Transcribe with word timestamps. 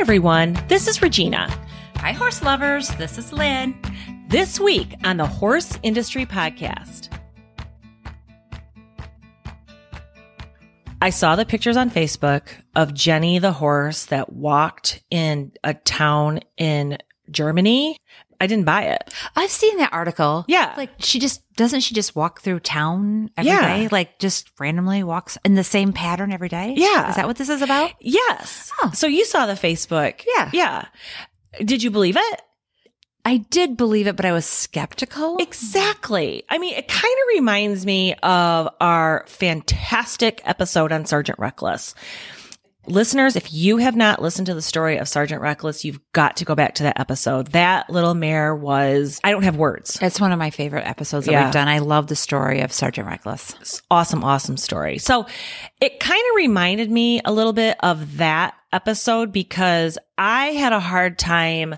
everyone. 0.00 0.58
This 0.66 0.88
is 0.88 1.02
Regina. 1.02 1.46
Hi, 1.96 2.12
horse 2.12 2.42
lovers. 2.42 2.88
This 2.96 3.18
is 3.18 3.34
Lynn. 3.34 3.78
This 4.28 4.58
week 4.58 4.94
on 5.04 5.18
the 5.18 5.26
Horse 5.26 5.78
Industry 5.82 6.24
Podcast. 6.24 7.14
I 11.02 11.10
saw 11.10 11.36
the 11.36 11.44
pictures 11.44 11.76
on 11.76 11.90
Facebook 11.90 12.48
of 12.74 12.94
Jenny 12.94 13.38
the 13.40 13.52
horse 13.52 14.06
that 14.06 14.32
walked 14.32 15.04
in 15.10 15.52
a 15.62 15.74
town 15.74 16.40
in 16.56 16.96
Germany. 17.30 17.98
I 18.40 18.46
didn't 18.46 18.64
buy 18.64 18.84
it. 18.84 19.12
I've 19.36 19.50
seen 19.50 19.76
that 19.76 19.92
article. 19.92 20.44
Yeah. 20.48 20.72
Like 20.76 20.90
she 20.98 21.18
just 21.18 21.42
doesn't 21.56 21.80
she 21.80 21.94
just 21.94 22.16
walk 22.16 22.40
through 22.40 22.60
town 22.60 23.30
every 23.36 23.50
Yeah. 23.52 23.76
day? 23.76 23.88
Like 23.88 24.18
just 24.18 24.50
randomly 24.58 25.02
walks 25.02 25.36
in 25.44 25.54
the 25.56 25.64
same 25.64 25.92
pattern 25.92 26.32
every 26.32 26.48
day? 26.48 26.74
Yeah. 26.76 27.10
Is 27.10 27.16
that 27.16 27.26
what 27.26 27.36
this 27.36 27.50
is 27.50 27.60
about? 27.62 27.92
Yes. 28.00 28.72
Oh. 28.82 28.90
So 28.94 29.06
you 29.06 29.24
saw 29.26 29.46
the 29.46 29.52
Facebook. 29.52 30.24
Yeah. 30.36 30.50
Yeah. 30.54 30.84
Did 31.64 31.82
you 31.82 31.90
believe 31.90 32.16
it? 32.16 32.42
I 33.22 33.36
did 33.50 33.76
believe 33.76 34.06
it, 34.06 34.16
but 34.16 34.24
I 34.24 34.32
was 34.32 34.46
skeptical. 34.46 35.36
Exactly. 35.38 36.42
I 36.48 36.56
mean, 36.56 36.74
it 36.74 36.88
kind 36.88 37.04
of 37.04 37.34
reminds 37.34 37.84
me 37.84 38.14
of 38.22 38.68
our 38.80 39.24
fantastic 39.28 40.40
episode 40.46 40.90
on 40.90 41.04
Sergeant 41.04 41.38
Reckless. 41.38 41.94
Listeners, 42.86 43.36
if 43.36 43.52
you 43.52 43.76
have 43.76 43.94
not 43.94 44.22
listened 44.22 44.46
to 44.46 44.54
the 44.54 44.62
story 44.62 44.96
of 44.96 45.06
Sergeant 45.06 45.42
Reckless, 45.42 45.84
you've 45.84 46.00
got 46.12 46.38
to 46.38 46.44
go 46.46 46.54
back 46.54 46.74
to 46.76 46.84
that 46.84 46.98
episode. 46.98 47.48
That 47.48 47.90
little 47.90 48.14
mare 48.14 48.54
was, 48.54 49.20
I 49.22 49.30
don't 49.32 49.42
have 49.42 49.56
words. 49.56 49.98
It's 50.00 50.18
one 50.20 50.32
of 50.32 50.38
my 50.38 50.50
favorite 50.50 50.86
episodes 50.86 51.26
that 51.26 51.32
Yeah. 51.32 51.44
we've 51.44 51.52
done. 51.52 51.68
I 51.68 51.78
love 51.80 52.06
the 52.06 52.16
story 52.16 52.60
of 52.62 52.72
Sergeant 52.72 53.06
Reckless. 53.06 53.82
Awesome, 53.90 54.24
awesome 54.24 54.56
story. 54.56 54.98
So 54.98 55.26
it 55.80 56.00
kind 56.00 56.22
of 56.30 56.36
reminded 56.36 56.90
me 56.90 57.20
a 57.24 57.32
little 57.32 57.52
bit 57.52 57.76
of 57.80 58.16
that 58.16 58.54
episode 58.72 59.30
because 59.30 59.98
I 60.16 60.46
had 60.46 60.72
a 60.72 60.80
hard 60.80 61.18
time 61.18 61.76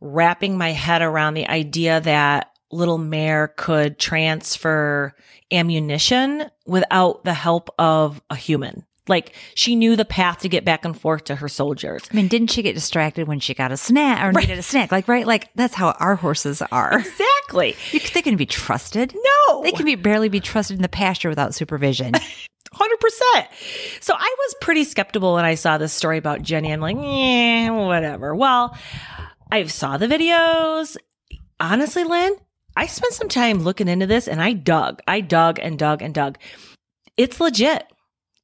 wrapping 0.00 0.58
my 0.58 0.72
head 0.72 1.00
around 1.00 1.34
the 1.34 1.46
idea 1.48 2.00
that 2.00 2.50
little 2.72 2.98
mare 2.98 3.48
could 3.56 3.98
transfer 3.98 5.14
ammunition 5.52 6.44
without 6.66 7.24
the 7.24 7.34
help 7.34 7.70
of 7.78 8.20
a 8.30 8.36
human. 8.36 8.84
Like 9.10 9.34
she 9.54 9.76
knew 9.76 9.96
the 9.96 10.04
path 10.06 10.38
to 10.40 10.48
get 10.48 10.64
back 10.64 10.84
and 10.84 10.98
forth 10.98 11.24
to 11.24 11.34
her 11.34 11.48
soldiers. 11.48 12.02
I 12.10 12.16
mean, 12.16 12.28
didn't 12.28 12.50
she 12.50 12.62
get 12.62 12.74
distracted 12.74 13.28
when 13.28 13.40
she 13.40 13.52
got 13.52 13.72
a 13.72 13.76
snack 13.76 14.24
or 14.24 14.32
needed 14.32 14.58
a 14.58 14.62
snack? 14.62 14.90
Like, 14.90 15.08
right? 15.08 15.26
Like, 15.26 15.52
that's 15.54 15.74
how 15.74 15.90
our 15.98 16.14
horses 16.14 16.62
are. 16.72 17.00
Exactly. 17.00 17.76
You, 17.90 18.00
they 18.14 18.22
can 18.22 18.36
be 18.36 18.46
trusted. 18.46 19.14
No. 19.14 19.62
They 19.62 19.72
can 19.72 19.84
be 19.84 19.96
barely 19.96 20.28
be 20.28 20.40
trusted 20.40 20.76
in 20.76 20.82
the 20.82 20.88
pasture 20.88 21.28
without 21.28 21.54
supervision. 21.54 22.14
Hundred 22.72 23.00
percent. 23.00 23.48
So 24.00 24.14
I 24.16 24.36
was 24.38 24.54
pretty 24.60 24.84
skeptical 24.84 25.34
when 25.34 25.44
I 25.44 25.56
saw 25.56 25.76
this 25.76 25.92
story 25.92 26.18
about 26.18 26.42
Jenny. 26.42 26.72
I'm 26.72 26.80
like, 26.80 26.96
yeah, 26.96 27.70
whatever. 27.70 28.32
Well, 28.34 28.76
I 29.50 29.64
saw 29.64 29.96
the 29.96 30.06
videos. 30.06 30.96
Honestly, 31.58 32.04
Lynn, 32.04 32.36
I 32.76 32.86
spent 32.86 33.12
some 33.14 33.28
time 33.28 33.58
looking 33.58 33.88
into 33.88 34.06
this 34.06 34.28
and 34.28 34.40
I 34.40 34.52
dug. 34.52 35.02
I 35.08 35.20
dug 35.20 35.58
and 35.60 35.76
dug 35.76 36.00
and 36.00 36.14
dug. 36.14 36.38
It's 37.16 37.40
legit. 37.40 37.84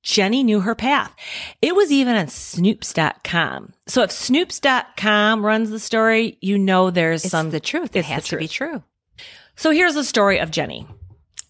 Jenny 0.07 0.45
knew 0.45 0.61
her 0.61 0.77
path. 0.77 1.13
It 1.61 1.75
was 1.75 1.91
even 1.91 2.15
on 2.15 2.27
Snopes.com. 2.27 3.73
So 3.89 4.03
if 4.03 4.11
Snopes.com 4.11 5.45
runs 5.45 5.71
the 5.71 5.81
story, 5.81 6.39
you 6.41 6.59
know 6.59 6.91
there's 6.91 7.25
It's 7.25 7.33
some 7.33 7.51
the 7.51 7.59
truth. 7.59 7.97
It 7.97 8.05
has 8.05 8.29
to 8.29 8.37
be 8.37 8.47
true. 8.47 8.85
so 9.57 9.73
here's 9.73 9.95
the 9.95 10.05
story 10.05 10.39
of 10.39 10.53
Jenny. 10.53 10.87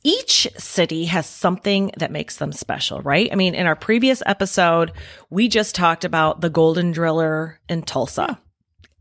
Each 0.03 0.49
city 0.57 1.05
has 1.05 1.27
something 1.27 1.91
that 1.99 2.11
makes 2.11 2.37
them 2.37 2.51
special, 2.51 3.03
right? 3.03 3.29
I 3.31 3.34
mean, 3.34 3.55
in 3.55 3.67
our 3.67 3.77
previous 3.77 4.23
episode, 4.25 4.93
we 5.29 5.49
just 5.49 5.75
talked 5.75 6.07
about 6.07 6.41
the 6.41 6.49
Golden 6.49 6.93
Driller 6.93 7.61
in 7.69 7.83
Tulsa. 7.83 8.41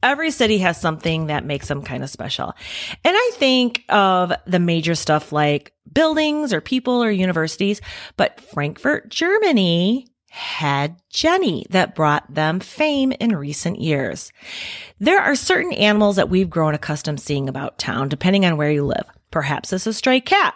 Every 0.03 0.31
city 0.31 0.57
has 0.57 0.81
something 0.81 1.27
that 1.27 1.45
makes 1.45 1.69
them 1.69 1.81
kind 1.81 2.03
of 2.03 2.09
special. 2.09 2.53
And 3.05 3.15
I 3.15 3.31
think 3.35 3.85
of 3.87 4.33
the 4.45 4.59
major 4.59 4.95
stuff 4.95 5.31
like 5.31 5.71
buildings 5.95 6.53
or 6.53 6.61
people 6.61 7.03
or 7.03 7.09
universities, 7.09 7.81
but 8.17 8.39
Frankfurt, 8.39 9.09
Germany 9.09 10.07
had 10.29 10.97
Jenny 11.09 11.65
that 11.69 11.95
brought 11.95 12.31
them 12.31 12.59
fame 12.59 13.13
in 13.13 13.35
recent 13.35 13.79
years. 13.79 14.31
There 14.99 15.19
are 15.19 15.33
certain 15.35 15.71
animals 15.73 16.17
that 16.17 16.29
we've 16.29 16.49
grown 16.49 16.75
accustomed 16.75 17.21
seeing 17.21 17.49
about 17.49 17.79
town, 17.79 18.09
depending 18.09 18.45
on 18.45 18.57
where 18.57 18.69
you 18.69 18.85
live. 18.85 19.05
Perhaps 19.31 19.73
it's 19.73 19.87
a 19.87 19.93
stray 19.93 20.19
cat. 20.19 20.53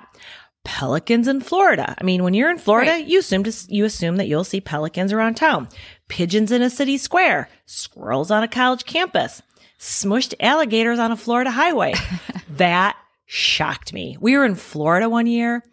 Pelicans 0.66 1.28
in 1.30 1.40
Florida. 1.40 1.96
I 1.98 2.04
mean, 2.04 2.24
when 2.24 2.34
you're 2.34 2.52
in 2.52 2.58
Florida, 2.58 2.92
Right. 2.92 3.06
you 3.08 3.20
assume 3.20 3.46
to, 3.46 3.54
you 3.70 3.86
assume 3.86 4.18
that 4.18 4.28
you'll 4.28 4.44
see 4.44 4.60
pelicans 4.60 5.14
around 5.14 5.36
town. 5.36 5.70
Pigeons 6.10 6.52
in 6.52 6.62
a 6.62 6.70
city 6.70 6.98
square, 6.98 7.48
squirrels 7.66 8.30
on 8.30 8.44
a 8.44 8.48
college 8.50 8.84
campus, 8.86 9.42
smushed 9.80 10.34
alligators 10.42 11.00
on 11.00 11.14
a 11.14 11.18
Florida 11.18 11.52
highway. 11.52 11.94
that 12.50 12.98
shocked 13.32 13.94
me. 13.94 14.18
We 14.20 14.36
were 14.36 14.44
in 14.44 14.56
Florida 14.56 15.08
one 15.08 15.28
year. 15.28 15.64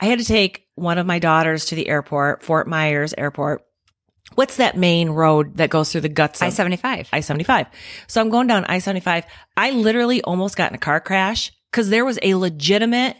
I 0.00 0.06
had 0.06 0.18
to 0.18 0.24
take 0.24 0.66
one 0.74 0.98
of 0.98 1.06
my 1.06 1.20
daughters 1.20 1.66
to 1.66 1.76
the 1.76 1.86
airport, 1.88 2.42
Fort 2.42 2.66
Myers 2.66 3.14
Airport. 3.16 3.64
What's 4.34 4.56
that 4.56 4.76
main 4.76 5.10
road 5.10 5.58
that 5.58 5.70
goes 5.70 5.92
through 5.92 6.00
the 6.00 6.08
guts 6.08 6.42
of 6.42 6.46
I 6.46 6.50
75. 6.50 7.08
I 7.12 7.20
75. 7.20 7.66
So 8.08 8.20
I'm 8.20 8.30
going 8.30 8.48
down 8.48 8.64
I 8.64 8.80
75. 8.80 9.24
I 9.56 9.70
literally 9.70 10.22
almost 10.22 10.56
got 10.56 10.72
in 10.72 10.74
a 10.74 10.78
car 10.78 10.98
crash 11.00 11.52
because 11.70 11.88
there 11.88 12.04
was 12.04 12.18
a 12.20 12.34
legitimate, 12.34 13.16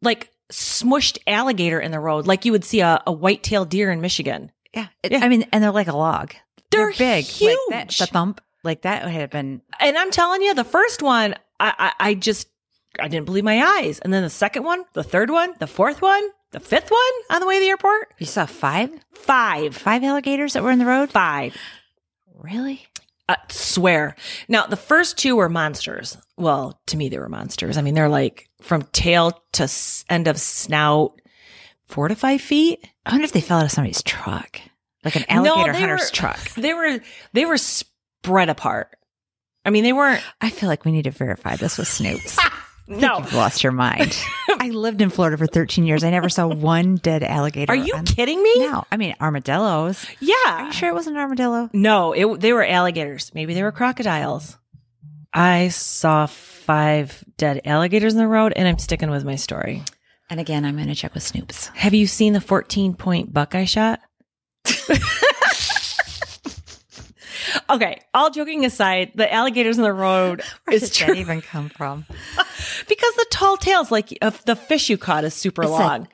like, 0.00 0.30
smushed 0.50 1.18
alligator 1.26 1.78
in 1.78 1.90
the 1.90 2.00
road, 2.00 2.26
like 2.26 2.46
you 2.46 2.52
would 2.52 2.64
see 2.64 2.80
a, 2.80 3.02
a 3.06 3.12
white 3.12 3.42
tailed 3.42 3.68
deer 3.68 3.90
in 3.90 4.00
Michigan. 4.00 4.50
Yeah. 4.74 4.86
It- 5.02 5.12
Yeah. 5.12 5.20
I 5.22 5.28
mean, 5.28 5.46
and 5.52 5.62
they're 5.62 5.70
like 5.72 5.88
a 5.88 5.96
log. 5.96 6.32
They're 6.70 6.92
big. 6.92 7.26
Like 7.40 7.56
that, 7.68 7.90
huge. 7.90 7.98
the 7.98 8.06
thump, 8.06 8.40
like 8.64 8.82
that 8.82 9.06
had 9.06 9.28
been. 9.28 9.60
And 9.78 9.98
I'm 9.98 10.10
telling 10.10 10.40
you, 10.40 10.54
the 10.54 10.64
first 10.64 11.02
one, 11.02 11.34
I, 11.58 11.74
I, 11.78 12.08
I 12.10 12.14
just, 12.14 12.48
I 12.98 13.08
didn't 13.08 13.26
believe 13.26 13.44
my 13.44 13.62
eyes. 13.62 13.98
And 14.00 14.12
then 14.12 14.22
the 14.22 14.30
second 14.30 14.64
one, 14.64 14.84
the 14.94 15.04
third 15.04 15.30
one, 15.30 15.54
the 15.58 15.66
fourth 15.66 16.02
one, 16.02 16.22
the 16.50 16.60
fifth 16.60 16.90
one 16.90 17.00
on 17.36 17.40
the 17.40 17.46
way 17.46 17.56
to 17.56 17.60
the 17.60 17.68
airport. 17.68 18.12
You 18.18 18.26
saw 18.26 18.46
five, 18.46 18.90
Five. 19.12 19.76
five 19.76 20.02
alligators 20.02 20.54
that 20.54 20.62
were 20.62 20.70
in 20.72 20.78
the 20.80 20.86
road. 20.86 21.10
Five. 21.10 21.56
Really? 22.38 22.86
I 23.28 23.36
swear. 23.48 24.16
Now, 24.48 24.66
the 24.66 24.76
first 24.76 25.16
two 25.18 25.36
were 25.36 25.48
monsters. 25.48 26.16
Well, 26.36 26.80
to 26.86 26.96
me, 26.96 27.08
they 27.08 27.18
were 27.18 27.28
monsters. 27.28 27.76
I 27.76 27.82
mean, 27.82 27.94
they're 27.94 28.08
like 28.08 28.48
from 28.60 28.82
tail 28.92 29.40
to 29.52 29.68
end 30.08 30.26
of 30.26 30.40
snout, 30.40 31.20
four 31.86 32.08
to 32.08 32.16
five 32.16 32.40
feet. 32.40 32.84
I 33.06 33.12
wonder 33.12 33.24
if 33.24 33.32
they 33.32 33.40
fell 33.40 33.58
out 33.58 33.66
of 33.66 33.70
somebody's 33.70 34.02
truck, 34.02 34.60
like 35.04 35.14
an 35.16 35.24
alligator 35.28 35.72
they 35.72 35.78
hunter's 35.80 36.10
were- 36.10 36.14
truck. 36.16 36.40
They 36.54 36.74
were 36.74 36.98
they 37.32 37.44
were 37.46 37.58
spread 37.58 38.48
apart. 38.48 38.96
I 39.64 39.70
mean, 39.70 39.84
they 39.84 39.92
weren't. 39.92 40.22
I 40.40 40.50
feel 40.50 40.68
like 40.68 40.84
we 40.84 40.90
need 40.90 41.04
to 41.04 41.10
verify 41.12 41.54
this 41.54 41.78
with 41.78 41.86
Snopes. 41.86 42.36
No, 42.90 43.18
You've 43.18 43.32
lost 43.34 43.62
your 43.62 43.72
mind. 43.72 44.18
I 44.48 44.70
lived 44.70 45.00
in 45.00 45.10
Florida 45.10 45.36
for 45.38 45.46
13 45.46 45.84
years. 45.84 46.02
I 46.04 46.10
never 46.10 46.28
saw 46.28 46.48
one 46.48 46.96
dead 46.96 47.22
alligator. 47.22 47.72
are 47.72 47.76
you 47.76 47.94
on- 47.94 48.04
kidding 48.04 48.42
me? 48.42 48.52
No, 48.66 48.84
I 48.90 48.96
mean 48.96 49.14
armadillos. 49.20 50.04
Yeah. 50.20 50.34
Are 50.48 50.66
you 50.66 50.72
sure 50.72 50.88
it 50.88 50.94
was 50.94 51.06
an 51.06 51.16
armadillo? 51.16 51.70
No, 51.72 52.12
it, 52.12 52.40
they 52.40 52.52
were 52.52 52.64
alligators. 52.66 53.30
Maybe 53.34 53.54
they 53.54 53.62
were 53.62 53.72
crocodiles. 53.72 54.56
I 55.32 55.68
saw 55.68 56.26
five 56.26 57.22
dead 57.36 57.60
alligators 57.64 58.12
in 58.14 58.18
the 58.18 58.26
road, 58.26 58.52
and 58.56 58.66
I'm 58.66 58.78
sticking 58.78 59.10
with 59.10 59.24
my 59.24 59.36
story. 59.36 59.84
And 60.28 60.40
again, 60.40 60.64
I'm 60.64 60.74
going 60.76 60.88
to 60.88 60.94
check 60.96 61.14
with 61.14 61.22
Snopes. 61.22 61.68
Have 61.76 61.94
you 61.94 62.06
seen 62.08 62.32
the 62.32 62.40
14 62.40 62.94
point 62.94 63.32
buckeye 63.32 63.64
shot? 63.64 64.00
okay, 67.68 68.00
all 68.14 68.30
joking 68.30 68.64
aside, 68.64 69.12
the 69.14 69.32
alligators 69.32 69.76
in 69.78 69.82
the 69.84 69.92
road 69.92 70.42
Where 70.64 70.76
is 70.76 70.82
did 70.82 70.92
true 70.92 71.14
that 71.14 71.20
even 71.20 71.40
come 71.42 71.68
from? 71.68 72.06
because 72.88 73.14
the 73.14 73.26
tall 73.30 73.56
tails, 73.56 73.90
like 73.90 74.16
of 74.22 74.44
the 74.44 74.56
fish 74.56 74.88
you 74.90 74.98
caught, 74.98 75.24
is 75.24 75.34
super 75.34 75.62
It's 75.62 75.70
a- 75.70 75.74
long. 75.74 76.08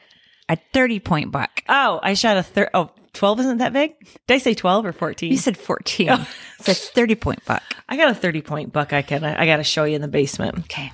A 0.48 0.56
30 0.72 1.00
point 1.00 1.32
buck. 1.32 1.64
oh, 1.69 1.98
I 2.02 2.14
shot 2.14 2.36
a 2.36 2.42
third. 2.44 2.69
Oh, 2.72 2.91
12 3.16 3.41
isn't 3.41 3.59
that 3.59 3.72
big? 3.72 3.95
Did 4.27 4.34
I 4.34 4.39
say 4.39 4.54
12 4.54 4.86
or 4.86 4.92
14? 4.92 5.30
You 5.33 5.39
said 5.39 5.57
14. 5.59 6.10
It's 6.59 6.68
a 6.71 6.74
30 6.74 7.15
point 7.16 7.45
buck. 7.45 7.63
I 7.89 7.97
got 7.98 8.10
a 8.10 8.15
30 8.15 8.41
point 8.41 8.72
buck. 8.72 8.92
I 8.95 9.03
can, 9.03 9.22
I 9.24 9.45
got 9.47 9.59
to 9.59 9.63
show 9.63 9.84
you 9.84 9.95
in 9.95 10.01
the 10.01 10.09
basement. 10.09 10.59
Okay. 10.60 10.91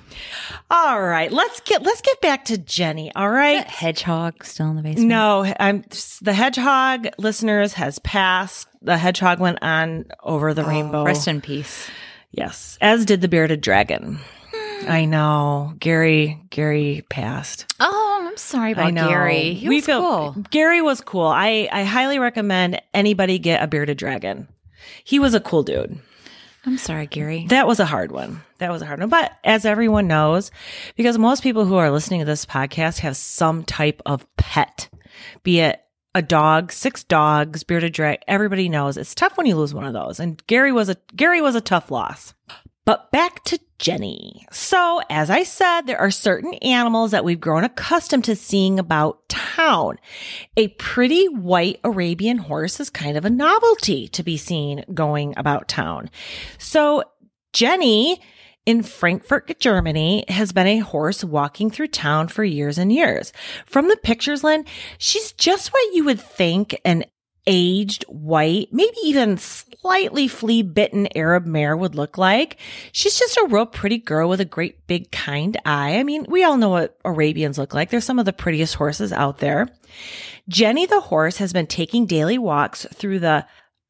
All 0.69 1.01
right, 1.01 1.31
let's 1.31 1.61
get, 1.61 1.81
let's 1.83 2.01
get 2.01 2.19
back 2.21 2.45
to 2.45 2.57
Jenny. 2.57 3.11
All 3.15 3.29
right. 3.29 3.65
Hedgehog 3.65 4.43
still 4.43 4.69
in 4.69 4.75
the 4.75 4.81
basement? 4.81 5.07
No, 5.07 5.51
I'm 5.59 5.83
the 6.21 6.33
hedgehog 6.33 7.07
listeners 7.17 7.73
has 7.73 7.97
passed. 7.99 8.67
The 8.81 8.97
hedgehog 8.97 9.39
went 9.39 9.59
on 9.63 10.05
over 10.21 10.53
the 10.53 10.65
Oh, 10.65 10.67
rainbow. 10.67 11.05
Rest 11.05 11.27
in 11.29 11.39
peace. 11.41 11.89
yes, 12.31 12.77
as 12.81 13.05
did 13.05 13.21
the 13.21 13.29
bearded 13.29 13.61
dragon. 13.61 14.19
Hmm. 14.53 14.91
I 14.91 15.05
know. 15.05 15.73
Gary 15.79 16.39
Gary 16.49 17.05
passed. 17.09 17.73
Oh, 17.79 18.02
I'm 18.33 18.37
sorry 18.37 18.71
about. 18.71 18.95
Gary. 18.95 19.53
He 19.53 19.69
was 19.69 19.85
cool. 19.85 20.35
Gary 20.49 20.81
was 20.81 21.01
cool. 21.01 21.27
I 21.27 21.69
I 21.71 21.83
highly 21.83 22.17
recommend 22.17 22.81
anybody 22.91 23.37
get 23.37 23.61
a 23.61 23.67
bearded 23.67 23.99
dragon. 23.99 24.47
He 25.03 25.19
was 25.19 25.35
a 25.35 25.39
cool 25.39 25.61
dude. 25.61 25.99
I'm 26.65 26.79
sorry, 26.79 27.05
Gary. 27.05 27.45
That 27.49 27.67
was 27.67 27.79
a 27.79 27.85
hard 27.85 28.11
one. 28.11 28.41
That 28.57 28.71
was 28.71 28.81
a 28.81 28.87
hard 28.87 28.99
one. 29.01 29.09
But 29.09 29.33
as 29.43 29.65
everyone 29.65 30.07
knows, 30.07 30.49
because 30.95 31.19
most 31.19 31.43
people 31.43 31.65
who 31.65 31.75
are 31.75 31.91
listening 31.91 32.21
to 32.21 32.25
this 32.25 32.43
podcast 32.43 32.99
have 32.99 33.15
some 33.15 33.63
type 33.63 34.01
of 34.03 34.25
pet, 34.35 34.89
be 35.43 35.59
it 35.59 35.79
a 36.15 36.23
dog, 36.23 36.71
six 36.71 37.03
dogs, 37.03 37.63
bearded 37.63 37.93
drag. 37.93 38.23
Everybody 38.27 38.67
knows 38.67 38.97
it's 38.97 39.13
tough 39.13 39.37
when 39.37 39.45
you 39.45 39.55
lose 39.55 39.75
one 39.75 39.85
of 39.85 39.93
those. 39.93 40.19
And 40.19 40.41
Gary 40.47 40.71
was 40.71 40.89
a 40.89 40.97
Gary 41.15 41.39
was 41.39 41.53
a 41.53 41.61
tough 41.61 41.91
loss. 41.91 42.33
But 42.83 43.11
back 43.11 43.43
to 43.43 43.59
Jenny. 43.83 44.47
So, 44.49 45.01
as 45.09 45.29
I 45.29 45.43
said, 45.43 45.81
there 45.81 45.99
are 45.99 46.09
certain 46.09 46.53
animals 46.55 47.11
that 47.11 47.25
we've 47.25 47.41
grown 47.41 47.65
accustomed 47.65 48.23
to 48.23 48.35
seeing 48.35 48.79
about 48.79 49.27
town. 49.27 49.99
A 50.55 50.69
pretty 50.69 51.27
white 51.27 51.81
Arabian 51.83 52.37
horse 52.37 52.79
is 52.79 52.89
kind 52.89 53.17
of 53.17 53.25
a 53.25 53.29
novelty 53.29 54.07
to 54.07 54.23
be 54.23 54.37
seen 54.37 54.85
going 54.93 55.33
about 55.35 55.67
town. 55.67 56.09
So, 56.57 57.03
Jenny 57.51 58.21
in 58.65 58.83
Frankfurt, 58.83 59.59
Germany, 59.59 60.23
has 60.29 60.53
been 60.53 60.67
a 60.67 60.79
horse 60.79 61.21
walking 61.21 61.69
through 61.69 61.87
town 61.89 62.29
for 62.29 62.45
years 62.45 62.77
and 62.77 62.89
years. 62.89 63.33
From 63.65 63.89
the 63.89 63.97
pictures, 63.97 64.45
Lynn, 64.45 64.63
she's 64.97 65.33
just 65.33 65.73
what 65.73 65.93
you 65.93 66.05
would 66.05 66.21
think 66.21 66.79
an 66.85 67.03
aged, 67.45 68.03
white, 68.07 68.69
maybe 68.71 68.95
even 69.03 69.37
slightly 69.37 70.27
flea 70.27 70.61
bitten 70.61 71.07
Arab 71.15 71.45
mare 71.45 71.75
would 71.75 71.95
look 71.95 72.17
like. 72.17 72.57
She's 72.91 73.17
just 73.17 73.37
a 73.37 73.47
real 73.49 73.65
pretty 73.65 73.97
girl 73.97 74.29
with 74.29 74.39
a 74.39 74.45
great 74.45 74.87
big 74.87 75.11
kind 75.11 75.57
eye. 75.65 75.97
I 75.97 76.03
mean, 76.03 76.25
we 76.29 76.43
all 76.43 76.57
know 76.57 76.69
what 76.69 76.97
Arabians 77.03 77.57
look 77.57 77.73
like. 77.73 77.89
They're 77.89 78.01
some 78.01 78.19
of 78.19 78.25
the 78.25 78.33
prettiest 78.33 78.75
horses 78.75 79.11
out 79.11 79.39
there. 79.39 79.67
Jenny 80.47 80.85
the 80.85 81.01
horse 81.01 81.37
has 81.37 81.53
been 81.53 81.67
taking 81.67 82.05
daily 82.05 82.37
walks 82.37 82.85
through 82.93 83.19
the, 83.19 83.45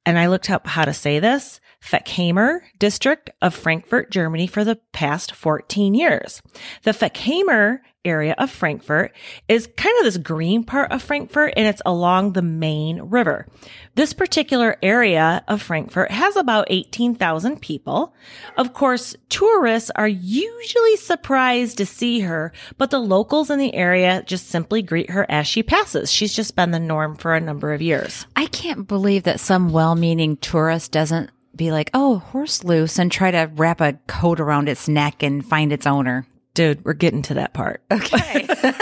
and 0.05 0.17
I 0.17 0.27
looked 0.27 0.49
up 0.49 0.67
how 0.67 0.85
to 0.85 0.93
say 0.93 1.19
this, 1.19 1.59
Fechenheimer 1.83 2.61
district 2.79 3.29
of 3.41 3.53
Frankfurt, 3.53 4.09
Germany 4.09 4.47
for 4.47 4.63
the 4.63 4.77
past 4.93 5.33
14 5.35 5.93
years. 5.93 6.41
The 6.83 6.91
Fechenheimer 6.91 7.79
area 8.05 8.35
of 8.37 8.49
Frankfurt 8.49 9.15
is 9.47 9.69
kind 9.77 9.95
of 9.99 10.05
this 10.05 10.17
green 10.17 10.63
part 10.63 10.91
of 10.91 11.01
Frankfurt 11.01 11.53
and 11.55 11.67
it's 11.67 11.81
along 11.85 12.33
the 12.33 12.41
main 12.41 13.01
river. 13.01 13.47
This 13.95 14.13
particular 14.13 14.77
area 14.81 15.43
of 15.47 15.61
Frankfurt 15.61 16.11
has 16.11 16.35
about 16.35 16.67
18,000 16.69 17.61
people. 17.61 18.13
Of 18.57 18.73
course, 18.73 19.15
tourists 19.29 19.91
are 19.95 20.07
usually 20.07 20.97
surprised 20.97 21.77
to 21.77 21.85
see 21.85 22.21
her, 22.21 22.51
but 22.77 22.91
the 22.91 22.99
locals 22.99 23.49
in 23.49 23.59
the 23.59 23.73
area 23.73 24.23
just 24.25 24.49
simply 24.49 24.81
greet 24.81 25.09
her 25.09 25.25
as 25.29 25.47
she 25.47 25.63
passes. 25.63 26.11
She's 26.11 26.33
just 26.33 26.55
been 26.55 26.71
the 26.71 26.79
norm 26.79 27.15
for 27.15 27.35
a 27.35 27.41
number 27.41 27.73
of 27.73 27.81
years. 27.81 28.25
I 28.35 28.47
can't 28.47 28.87
believe 28.87 29.23
that 29.23 29.39
some 29.39 29.71
well-meaning 29.71 30.37
tourist 30.37 30.91
doesn't 30.91 31.29
be 31.55 31.71
like, 31.71 31.91
"Oh, 31.93 32.17
horse 32.17 32.63
loose," 32.63 32.97
and 32.97 33.11
try 33.11 33.29
to 33.29 33.51
wrap 33.55 33.79
a 33.79 33.93
coat 34.07 34.39
around 34.39 34.67
its 34.67 34.87
neck 34.87 35.21
and 35.21 35.45
find 35.45 35.71
its 35.71 35.85
owner. 35.85 36.25
Dude, 36.53 36.85
we're 36.85 36.93
getting 36.93 37.23
to 37.23 37.35
that 37.35 37.53
part. 37.53 37.83
Okay. 37.91 38.47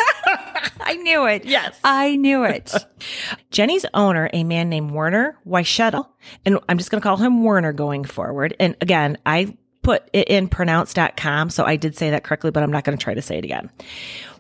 I 0.81 0.95
knew 0.95 1.25
it. 1.25 1.45
Yes. 1.45 1.79
I 1.83 2.15
knew 2.17 2.43
it. 2.43 2.73
Jenny's 3.51 3.85
owner, 3.93 4.29
a 4.33 4.43
man 4.43 4.69
named 4.69 4.91
Werner 4.91 5.37
Weischedel, 5.47 6.07
and 6.45 6.59
I'm 6.67 6.77
just 6.77 6.91
going 6.91 7.01
to 7.01 7.07
call 7.07 7.17
him 7.17 7.43
Werner 7.43 7.71
going 7.71 8.03
forward. 8.03 8.55
And 8.59 8.75
again, 8.81 9.17
I 9.25 9.55
put 9.83 10.09
it 10.11 10.27
in 10.27 10.47
pronounce.com, 10.47 11.49
so 11.49 11.63
I 11.63 11.75
did 11.75 11.97
say 11.97 12.09
that 12.09 12.23
correctly, 12.23 12.51
but 12.51 12.61
I'm 12.61 12.71
not 12.71 12.83
going 12.83 12.97
to 12.97 13.03
try 13.03 13.13
to 13.13 13.21
say 13.21 13.37
it 13.37 13.45
again. 13.45 13.69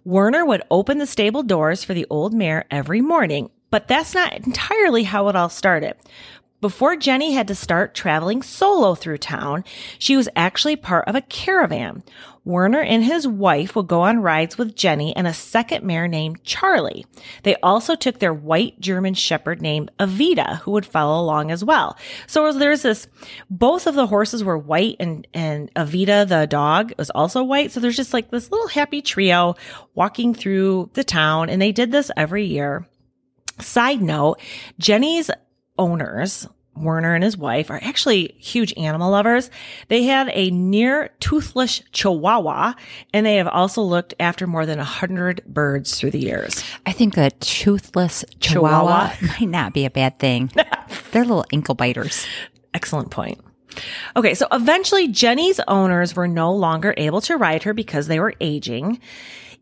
Werner 0.03 0.45
would 0.45 0.63
open 0.71 0.97
the 0.97 1.07
stable 1.07 1.43
doors 1.43 1.83
for 1.83 1.93
the 1.93 2.07
old 2.09 2.33
mare 2.33 2.65
every 2.69 3.01
morning, 3.01 3.49
but 3.69 3.87
that's 3.87 4.13
not 4.13 4.33
entirely 4.33 5.03
how 5.03 5.29
it 5.29 5.35
all 5.35 5.49
started. 5.49 5.95
Before 6.61 6.95
Jenny 6.95 7.33
had 7.33 7.47
to 7.47 7.55
start 7.55 7.95
traveling 7.95 8.43
solo 8.43 8.93
through 8.93 9.17
town, 9.17 9.63
she 9.97 10.15
was 10.15 10.29
actually 10.35 10.75
part 10.75 11.07
of 11.07 11.15
a 11.15 11.21
caravan. 11.21 12.03
Werner 12.45 12.81
and 12.81 13.03
his 13.03 13.27
wife 13.27 13.75
would 13.75 13.87
go 13.87 14.01
on 14.01 14.21
rides 14.21 14.59
with 14.59 14.75
Jenny 14.75 15.15
and 15.15 15.25
a 15.25 15.33
second 15.33 15.83
mare 15.83 16.07
named 16.07 16.43
Charlie. 16.43 17.05
They 17.41 17.55
also 17.57 17.95
took 17.95 18.19
their 18.19 18.33
white 18.33 18.79
German 18.79 19.15
shepherd 19.15 19.59
named 19.59 19.89
Avita, 19.99 20.59
who 20.59 20.71
would 20.71 20.85
follow 20.85 21.19
along 21.19 21.49
as 21.49 21.63
well. 21.63 21.97
So 22.27 22.51
there's 22.53 22.83
this, 22.83 23.07
both 23.49 23.87
of 23.87 23.95
the 23.95 24.07
horses 24.07 24.43
were 24.43 24.57
white 24.57 24.97
and, 24.99 25.27
and 25.33 25.73
Avita, 25.73 26.27
the 26.27 26.45
dog, 26.45 26.93
was 26.97 27.09
also 27.09 27.43
white. 27.43 27.71
So 27.71 27.79
there's 27.79 27.97
just 27.97 28.13
like 28.13 28.29
this 28.29 28.51
little 28.51 28.67
happy 28.67 29.01
trio 29.01 29.55
walking 29.95 30.35
through 30.35 30.91
the 30.93 31.03
town 31.03 31.49
and 31.49 31.59
they 31.59 31.71
did 31.71 31.91
this 31.91 32.11
every 32.15 32.45
year. 32.45 32.87
Side 33.59 34.01
note, 34.01 34.39
Jenny's 34.79 35.29
owners, 35.77 36.47
Werner 36.75 37.13
and 37.13 37.23
his 37.23 37.37
wife 37.37 37.69
are 37.69 37.79
actually 37.83 38.35
huge 38.39 38.73
animal 38.77 39.11
lovers. 39.11 39.49
They 39.89 40.03
had 40.03 40.29
a 40.33 40.51
near 40.51 41.09
toothless 41.19 41.83
chihuahua 41.91 42.73
and 43.13 43.25
they 43.25 43.35
have 43.37 43.47
also 43.47 43.81
looked 43.81 44.13
after 44.19 44.47
more 44.47 44.65
than 44.65 44.79
a 44.79 44.83
hundred 44.83 45.43
birds 45.45 45.99
through 45.99 46.11
the 46.11 46.19
years. 46.19 46.63
I 46.85 46.93
think 46.93 47.17
a 47.17 47.29
toothless 47.31 48.23
chihuahua, 48.39 49.09
chihuahua. 49.09 49.39
might 49.39 49.49
not 49.49 49.73
be 49.73 49.85
a 49.85 49.89
bad 49.89 50.17
thing. 50.19 50.51
They're 51.11 51.25
little 51.25 51.45
ankle 51.51 51.75
biters. 51.75 52.25
Excellent 52.73 53.11
point. 53.11 53.39
Okay, 54.15 54.33
so 54.33 54.47
eventually 54.51 55.07
Jenny's 55.07 55.59
owners 55.67 56.15
were 56.15 56.27
no 56.27 56.53
longer 56.53 56.93
able 56.97 57.21
to 57.21 57.37
ride 57.37 57.63
her 57.63 57.73
because 57.73 58.07
they 58.07 58.19
were 58.19 58.33
aging. 58.41 58.99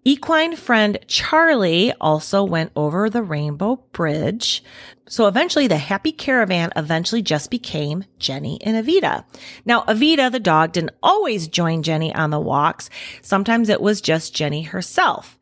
Equine 0.09 0.56
friend 0.56 0.97
Charlie 1.06 1.94
also 2.01 2.44
went 2.44 2.71
over 2.75 3.11
the 3.11 3.21
Rainbow 3.21 3.83
Bridge. 3.91 4.63
So 5.07 5.27
eventually 5.27 5.67
the 5.67 5.77
happy 5.77 6.11
caravan 6.11 6.71
eventually 6.75 7.21
just 7.21 7.51
became 7.51 8.06
Jenny 8.17 8.59
and 8.63 8.75
Avita. 8.75 9.23
Now, 9.65 9.83
Avita, 9.83 10.31
the 10.31 10.39
dog, 10.39 10.71
didn't 10.71 10.95
always 11.03 11.47
join 11.47 11.83
Jenny 11.83 12.11
on 12.15 12.31
the 12.31 12.39
walks. 12.39 12.89
Sometimes 13.21 13.69
it 13.69 13.81
was 13.81 14.01
just 14.01 14.33
Jenny 14.33 14.63
herself. 14.63 15.38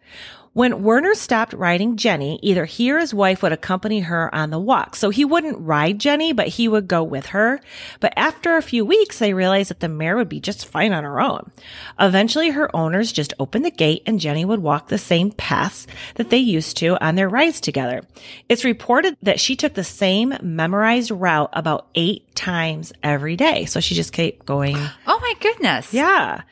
When 0.57 0.81
Werner 0.81 1.13
stopped 1.13 1.53
riding 1.53 1.97
Jenny, 1.97 2.39
either 2.41 2.65
he 2.65 2.91
or 2.91 2.97
his 2.97 3.13
wife 3.13 3.43
would 3.43 3.51
accompany 3.51 3.99
her 3.99 4.33
on 4.33 4.49
the 4.49 4.57
walk. 4.57 4.95
So 4.95 5.11
he 5.11 5.23
wouldn't 5.23 5.59
ride 5.59 5.99
Jenny, 5.99 6.33
but 6.33 6.47
he 6.47 6.67
would 6.67 6.87
go 6.87 7.03
with 7.03 7.27
her. 7.27 7.59
But 7.99 8.13
after 8.17 8.57
a 8.57 8.63
few 8.63 8.83
weeks, 8.83 9.19
they 9.19 9.35
realized 9.35 9.69
that 9.69 9.81
the 9.81 9.87
mare 9.87 10.17
would 10.17 10.29
be 10.29 10.39
just 10.39 10.65
fine 10.65 10.93
on 10.93 11.03
her 11.03 11.21
own. 11.21 11.51
Eventually, 11.99 12.49
her 12.49 12.75
owners 12.75 13.11
just 13.11 13.35
opened 13.37 13.65
the 13.65 13.69
gate 13.69 14.01
and 14.07 14.19
Jenny 14.19 14.45
would 14.45 14.63
walk 14.63 14.87
the 14.87 14.97
same 14.97 15.29
paths 15.29 15.85
that 16.15 16.31
they 16.31 16.37
used 16.37 16.75
to 16.77 16.97
on 17.05 17.13
their 17.13 17.29
rides 17.29 17.61
together. 17.61 18.01
It's 18.49 18.65
reported 18.65 19.15
that 19.21 19.39
she 19.39 19.55
took 19.55 19.75
the 19.75 19.83
same 19.83 20.33
memorized 20.41 21.11
route 21.11 21.51
about 21.53 21.85
eight 21.93 22.26
times 22.37 22.93
every 23.03 23.35
day. 23.35 23.65
So 23.65 23.81
she 23.81 23.95
just 23.95 24.13
kept 24.13 24.45
going. 24.45 24.77
Oh 25.09 25.19
my 25.19 25.33
goodness. 25.41 25.93
Yeah. 25.93 26.43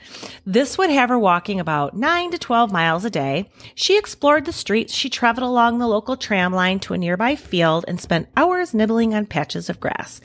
This 0.46 0.78
would 0.78 0.90
have 0.90 1.10
her 1.10 1.20
walking 1.20 1.60
about 1.60 1.96
nine 1.96 2.32
to 2.32 2.38
12 2.38 2.72
miles 2.72 3.06
a 3.06 3.10
day. 3.10 3.50
She 3.76 3.98
explored 3.98 4.46
the 4.46 4.52
streets, 4.52 4.94
she 4.94 5.10
traveled 5.10 5.48
along 5.48 5.78
the 5.78 5.88
local 5.88 6.18
tram 6.18 6.52
line 6.52 6.80
to 6.80 6.94
a 6.94 6.98
nearby 6.98 7.36
field 7.36 7.86
and 7.88 8.02
spent 8.02 8.28
hours 8.36 8.74
nibbling 8.74 9.14
on 9.14 9.28
patches 9.28 9.70
of 9.70 9.80
grass. 9.80 10.20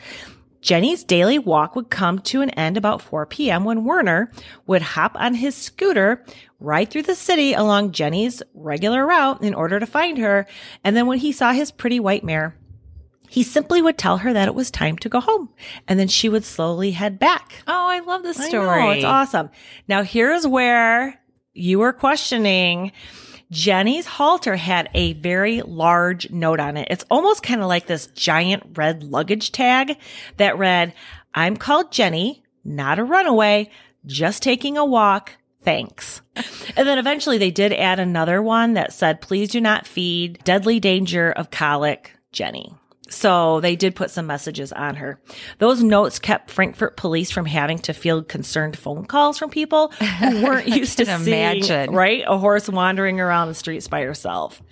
Jenny's 0.62 1.04
daily 1.04 1.38
walk 1.38 1.76
would 1.76 1.90
come 1.90 2.18
to 2.20 2.42
an 2.42 2.50
end 2.50 2.76
about 2.76 3.02
4 3.02 3.26
p.m. 3.26 3.64
when 3.64 3.84
Werner 3.84 4.30
would 4.66 4.82
hop 4.82 5.12
on 5.16 5.34
his 5.34 5.54
scooter 5.54 6.24
right 6.58 6.88
through 6.90 7.02
the 7.02 7.14
city 7.14 7.54
along 7.54 7.92
Jenny's 7.92 8.42
regular 8.54 9.06
route 9.06 9.42
in 9.42 9.54
order 9.54 9.80
to 9.80 9.86
find 9.86 10.18
her. 10.18 10.46
And 10.84 10.94
then 10.96 11.06
when 11.06 11.18
he 11.18 11.32
saw 11.32 11.52
his 11.52 11.70
pretty 11.70 11.98
white 12.00 12.24
mare, 12.24 12.56
he 13.30 13.44
simply 13.44 13.80
would 13.80 13.96
tell 13.96 14.18
her 14.18 14.32
that 14.32 14.48
it 14.48 14.56
was 14.56 14.72
time 14.72 14.98
to 14.98 15.08
go 15.08 15.20
home 15.20 15.50
and 15.86 16.00
then 16.00 16.08
she 16.08 16.28
would 16.28 16.44
slowly 16.44 16.90
head 16.90 17.16
back. 17.16 17.62
Oh, 17.68 17.86
I 17.88 18.00
love 18.00 18.24
this 18.24 18.44
story. 18.44 18.82
Know, 18.82 18.90
it's 18.90 19.04
awesome. 19.04 19.50
Now 19.86 20.02
here's 20.02 20.48
where 20.48 21.16
you 21.54 21.78
were 21.78 21.92
questioning 21.92 22.90
Jenny's 23.52 24.06
halter 24.06 24.56
had 24.56 24.90
a 24.94 25.12
very 25.12 25.62
large 25.62 26.28
note 26.32 26.58
on 26.58 26.76
it. 26.76 26.88
It's 26.90 27.04
almost 27.08 27.44
kind 27.44 27.60
of 27.60 27.68
like 27.68 27.86
this 27.86 28.08
giant 28.08 28.76
red 28.76 29.04
luggage 29.04 29.52
tag 29.52 29.96
that 30.36 30.58
read, 30.58 30.92
I'm 31.32 31.56
called 31.56 31.92
Jenny, 31.92 32.42
not 32.64 32.98
a 32.98 33.04
runaway, 33.04 33.70
just 34.06 34.42
taking 34.42 34.76
a 34.76 34.84
walk. 34.84 35.34
Thanks. 35.62 36.20
and 36.34 36.88
then 36.88 36.98
eventually 36.98 37.38
they 37.38 37.52
did 37.52 37.72
add 37.72 38.00
another 38.00 38.42
one 38.42 38.74
that 38.74 38.92
said, 38.92 39.20
please 39.20 39.50
do 39.50 39.60
not 39.60 39.86
feed 39.86 40.42
deadly 40.42 40.80
danger 40.80 41.30
of 41.30 41.52
colic, 41.52 42.16
Jenny. 42.32 42.74
So 43.10 43.60
they 43.60 43.76
did 43.76 43.94
put 43.94 44.10
some 44.10 44.26
messages 44.26 44.72
on 44.72 44.94
her. 44.96 45.20
Those 45.58 45.82
notes 45.82 46.18
kept 46.18 46.50
Frankfurt 46.50 46.96
police 46.96 47.30
from 47.30 47.44
having 47.44 47.78
to 47.80 47.92
field 47.92 48.28
concerned 48.28 48.78
phone 48.78 49.04
calls 49.04 49.36
from 49.36 49.50
people 49.50 49.88
who 49.88 50.42
weren't 50.44 50.68
used 50.68 50.98
to 50.98 51.04
seeing, 51.04 51.26
imagine. 51.26 51.92
right, 51.92 52.22
a 52.26 52.38
horse 52.38 52.68
wandering 52.68 53.20
around 53.20 53.48
the 53.48 53.54
streets 53.54 53.88
by 53.88 54.02
herself. 54.02 54.62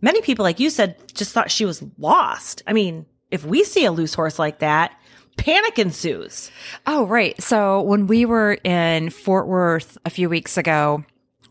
Many 0.00 0.20
people, 0.20 0.42
like 0.42 0.60
you 0.60 0.68
said, 0.68 0.96
just 1.14 1.32
thought 1.32 1.50
she 1.50 1.64
was 1.64 1.82
lost. 1.96 2.62
I 2.66 2.72
mean, 2.72 3.06
if 3.30 3.44
we 3.44 3.64
see 3.64 3.84
a 3.84 3.92
loose 3.92 4.14
horse 4.14 4.38
like 4.38 4.58
that, 4.58 4.92
panic 5.36 5.78
ensues. 5.78 6.50
Oh, 6.86 7.06
right. 7.06 7.40
So 7.42 7.82
when 7.82 8.06
we 8.06 8.24
were 8.24 8.54
in 8.64 9.10
Fort 9.10 9.46
Worth 9.46 9.96
a 10.04 10.10
few 10.10 10.28
weeks 10.28 10.56
ago, 10.56 11.04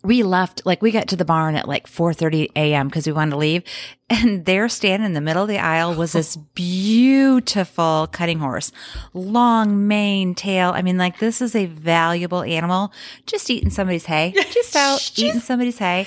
we 0.06 0.24
left 0.24 0.66
like 0.66 0.82
we 0.82 0.92
got 0.92 1.08
to 1.08 1.16
the 1.16 1.26
barn 1.26 1.56
at 1.56 1.68
like 1.68 1.88
4:30 1.88 2.52
a.m. 2.56 2.88
because 2.88 3.08
we 3.08 3.14
wanted 3.14 3.32
to 3.32 3.38
leave 3.38 3.64
and 4.10 4.46
there 4.46 4.70
standing 4.70 5.06
in 5.06 5.14
the 5.14 5.22
middle 5.22 5.42
of 5.42 5.50
the 5.50 5.58
aisle 5.58 5.96
was 5.96 6.14
this 6.14 6.36
beautiful 6.54 8.08
cutting 8.12 8.40
horse 8.40 8.72
long 9.14 9.88
mane 9.88 10.36
tail 10.36 10.72
i 10.76 10.82
mean 10.82 10.98
like 10.98 11.20
this 11.20 11.42
is 11.42 11.56
a 11.56 11.66
valuable 11.66 12.44
animal 12.44 12.94
just 13.26 13.50
eating 13.50 13.70
somebody's 13.70 14.06
hay 14.06 14.34
just 14.52 14.76
out 14.76 15.12
eating 15.18 15.42
somebody's 15.42 15.80
hay 15.80 16.06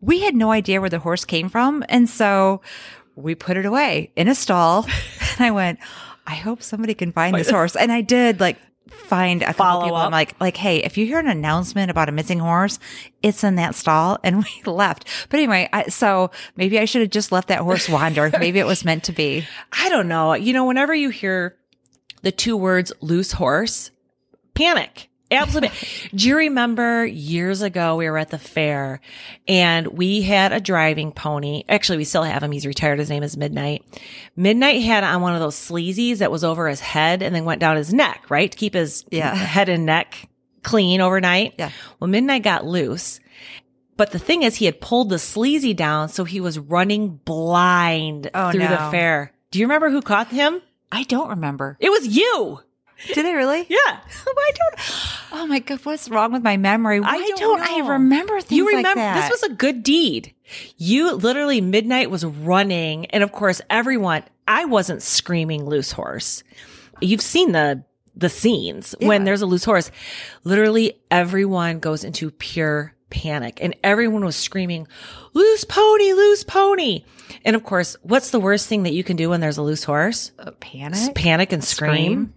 we 0.00 0.20
had 0.20 0.34
no 0.34 0.52
idea 0.52 0.80
where 0.80 0.90
the 0.90 0.98
horse 0.98 1.24
came 1.24 1.48
from 1.48 1.84
and 1.88 2.08
so 2.08 2.60
we 3.22 3.34
put 3.34 3.56
it 3.56 3.66
away 3.66 4.12
in 4.16 4.28
a 4.28 4.34
stall. 4.34 4.86
and 5.36 5.46
I 5.46 5.50
went, 5.50 5.78
I 6.26 6.34
hope 6.34 6.62
somebody 6.62 6.94
can 6.94 7.12
find 7.12 7.36
this 7.36 7.50
horse. 7.50 7.76
And 7.76 7.90
I 7.90 8.00
did 8.00 8.40
like 8.40 8.58
find 8.88 9.42
a 9.42 9.46
couple 9.46 9.64
Follow 9.64 9.84
people. 9.84 9.96
up. 9.96 10.06
I'm 10.06 10.12
like, 10.12 10.40
like, 10.40 10.56
hey, 10.56 10.78
if 10.78 10.96
you 10.96 11.06
hear 11.06 11.18
an 11.18 11.28
announcement 11.28 11.90
about 11.90 12.08
a 12.08 12.12
missing 12.12 12.38
horse, 12.38 12.78
it's 13.22 13.44
in 13.44 13.56
that 13.56 13.74
stall. 13.74 14.18
And 14.22 14.44
we 14.66 14.72
left. 14.72 15.06
But 15.28 15.38
anyway, 15.38 15.68
I, 15.72 15.88
so 15.88 16.30
maybe 16.56 16.78
I 16.78 16.84
should 16.84 17.02
have 17.02 17.10
just 17.10 17.32
let 17.32 17.48
that 17.48 17.60
horse 17.60 17.88
wander. 17.88 18.30
maybe 18.40 18.58
it 18.58 18.66
was 18.66 18.84
meant 18.84 19.04
to 19.04 19.12
be. 19.12 19.46
I 19.72 19.88
don't 19.88 20.08
know. 20.08 20.34
You 20.34 20.52
know, 20.52 20.64
whenever 20.64 20.94
you 20.94 21.10
hear 21.10 21.56
the 22.22 22.32
two 22.32 22.56
words 22.56 22.92
loose 23.00 23.32
horse, 23.32 23.90
panic. 24.54 25.09
Absolutely. 25.30 25.70
Do 26.14 26.28
you 26.28 26.36
remember 26.36 27.06
years 27.06 27.62
ago 27.62 27.96
we 27.96 28.08
were 28.10 28.18
at 28.18 28.30
the 28.30 28.38
fair 28.38 29.00
and 29.46 29.86
we 29.86 30.22
had 30.22 30.52
a 30.52 30.60
driving 30.60 31.12
pony. 31.12 31.62
Actually, 31.68 31.98
we 31.98 32.04
still 32.04 32.22
have 32.24 32.42
him. 32.42 32.50
He's 32.52 32.66
retired. 32.66 32.98
His 32.98 33.10
name 33.10 33.22
is 33.22 33.36
Midnight. 33.36 33.84
Midnight 34.36 34.82
had 34.82 35.04
on 35.04 35.22
one 35.22 35.34
of 35.34 35.40
those 35.40 35.54
sleazies 35.56 36.18
that 36.18 36.30
was 36.32 36.42
over 36.44 36.68
his 36.68 36.80
head 36.80 37.22
and 37.22 37.34
then 37.34 37.44
went 37.44 37.60
down 37.60 37.76
his 37.76 37.92
neck, 37.94 38.24
right? 38.28 38.50
To 38.50 38.58
keep 38.58 38.74
his 38.74 39.04
Yeah. 39.10 39.34
head 39.34 39.68
and 39.68 39.86
neck 39.86 40.28
clean 40.62 41.00
overnight. 41.00 41.54
Yeah. 41.58 41.70
Well, 42.00 42.08
Midnight 42.08 42.42
got 42.42 42.66
loose. 42.66 43.20
But 43.96 44.12
the 44.12 44.18
thing 44.18 44.42
is, 44.42 44.56
he 44.56 44.64
had 44.64 44.80
pulled 44.80 45.10
the 45.10 45.18
sleazy 45.18 45.74
down, 45.74 46.08
so 46.08 46.24
he 46.24 46.40
was 46.40 46.58
running 46.58 47.20
blind 47.24 48.30
Oh, 48.34 48.50
through 48.50 48.66
the 48.66 48.88
fair. 48.90 49.32
Do 49.50 49.58
you 49.58 49.66
remember 49.66 49.90
who 49.90 50.00
caught 50.00 50.28
him? 50.28 50.62
I 50.90 51.02
don't 51.04 51.28
remember. 51.28 51.76
It 51.80 51.90
was 51.90 52.06
you. 52.16 52.60
Did 53.06 53.26
I 53.26 53.32
really? 53.32 53.66
Yeah. 53.68 53.78
I 54.26 54.50
don't. 54.54 54.74
Oh 55.32 55.46
my 55.46 55.58
God. 55.60 55.80
What's 55.84 56.08
wrong 56.08 56.32
with 56.32 56.42
my 56.42 56.56
memory? 56.56 57.00
Why 57.00 57.18
don't 57.18 57.38
don't, 57.38 57.60
I 57.60 57.88
remember 57.88 58.40
things 58.40 58.52
You 58.52 58.66
remember 58.68 59.00
like 59.00 59.22
this 59.22 59.30
was 59.30 59.50
a 59.50 59.54
good 59.54 59.82
deed. 59.82 60.34
You 60.76 61.14
literally 61.14 61.60
midnight 61.60 62.10
was 62.10 62.24
running, 62.24 63.06
and 63.06 63.22
of 63.22 63.32
course, 63.32 63.60
everyone. 63.70 64.24
I 64.46 64.64
wasn't 64.64 65.02
screaming 65.02 65.64
loose 65.64 65.92
horse. 65.92 66.42
You've 67.00 67.22
seen 67.22 67.52
the 67.52 67.84
the 68.16 68.28
scenes 68.28 68.94
when 69.00 69.24
there's 69.24 69.42
a 69.42 69.46
loose 69.46 69.64
horse. 69.64 69.90
Literally, 70.44 71.00
everyone 71.10 71.78
goes 71.78 72.04
into 72.04 72.30
pure 72.30 72.94
panic, 73.08 73.58
and 73.62 73.76
everyone 73.84 74.24
was 74.24 74.36
screaming, 74.36 74.88
"Loose 75.34 75.64
pony, 75.64 76.12
loose 76.12 76.44
pony!" 76.44 77.04
And 77.44 77.54
of 77.56 77.64
course, 77.64 77.96
what's 78.02 78.30
the 78.30 78.40
worst 78.40 78.66
thing 78.66 78.82
that 78.82 78.92
you 78.92 79.04
can 79.04 79.16
do 79.16 79.30
when 79.30 79.40
there's 79.40 79.58
a 79.58 79.62
loose 79.62 79.84
horse? 79.84 80.32
Uh, 80.38 80.50
panic. 80.60 81.14
panic 81.14 81.52
and 81.52 81.62
scream. 81.62 81.92
Scream. 81.94 82.34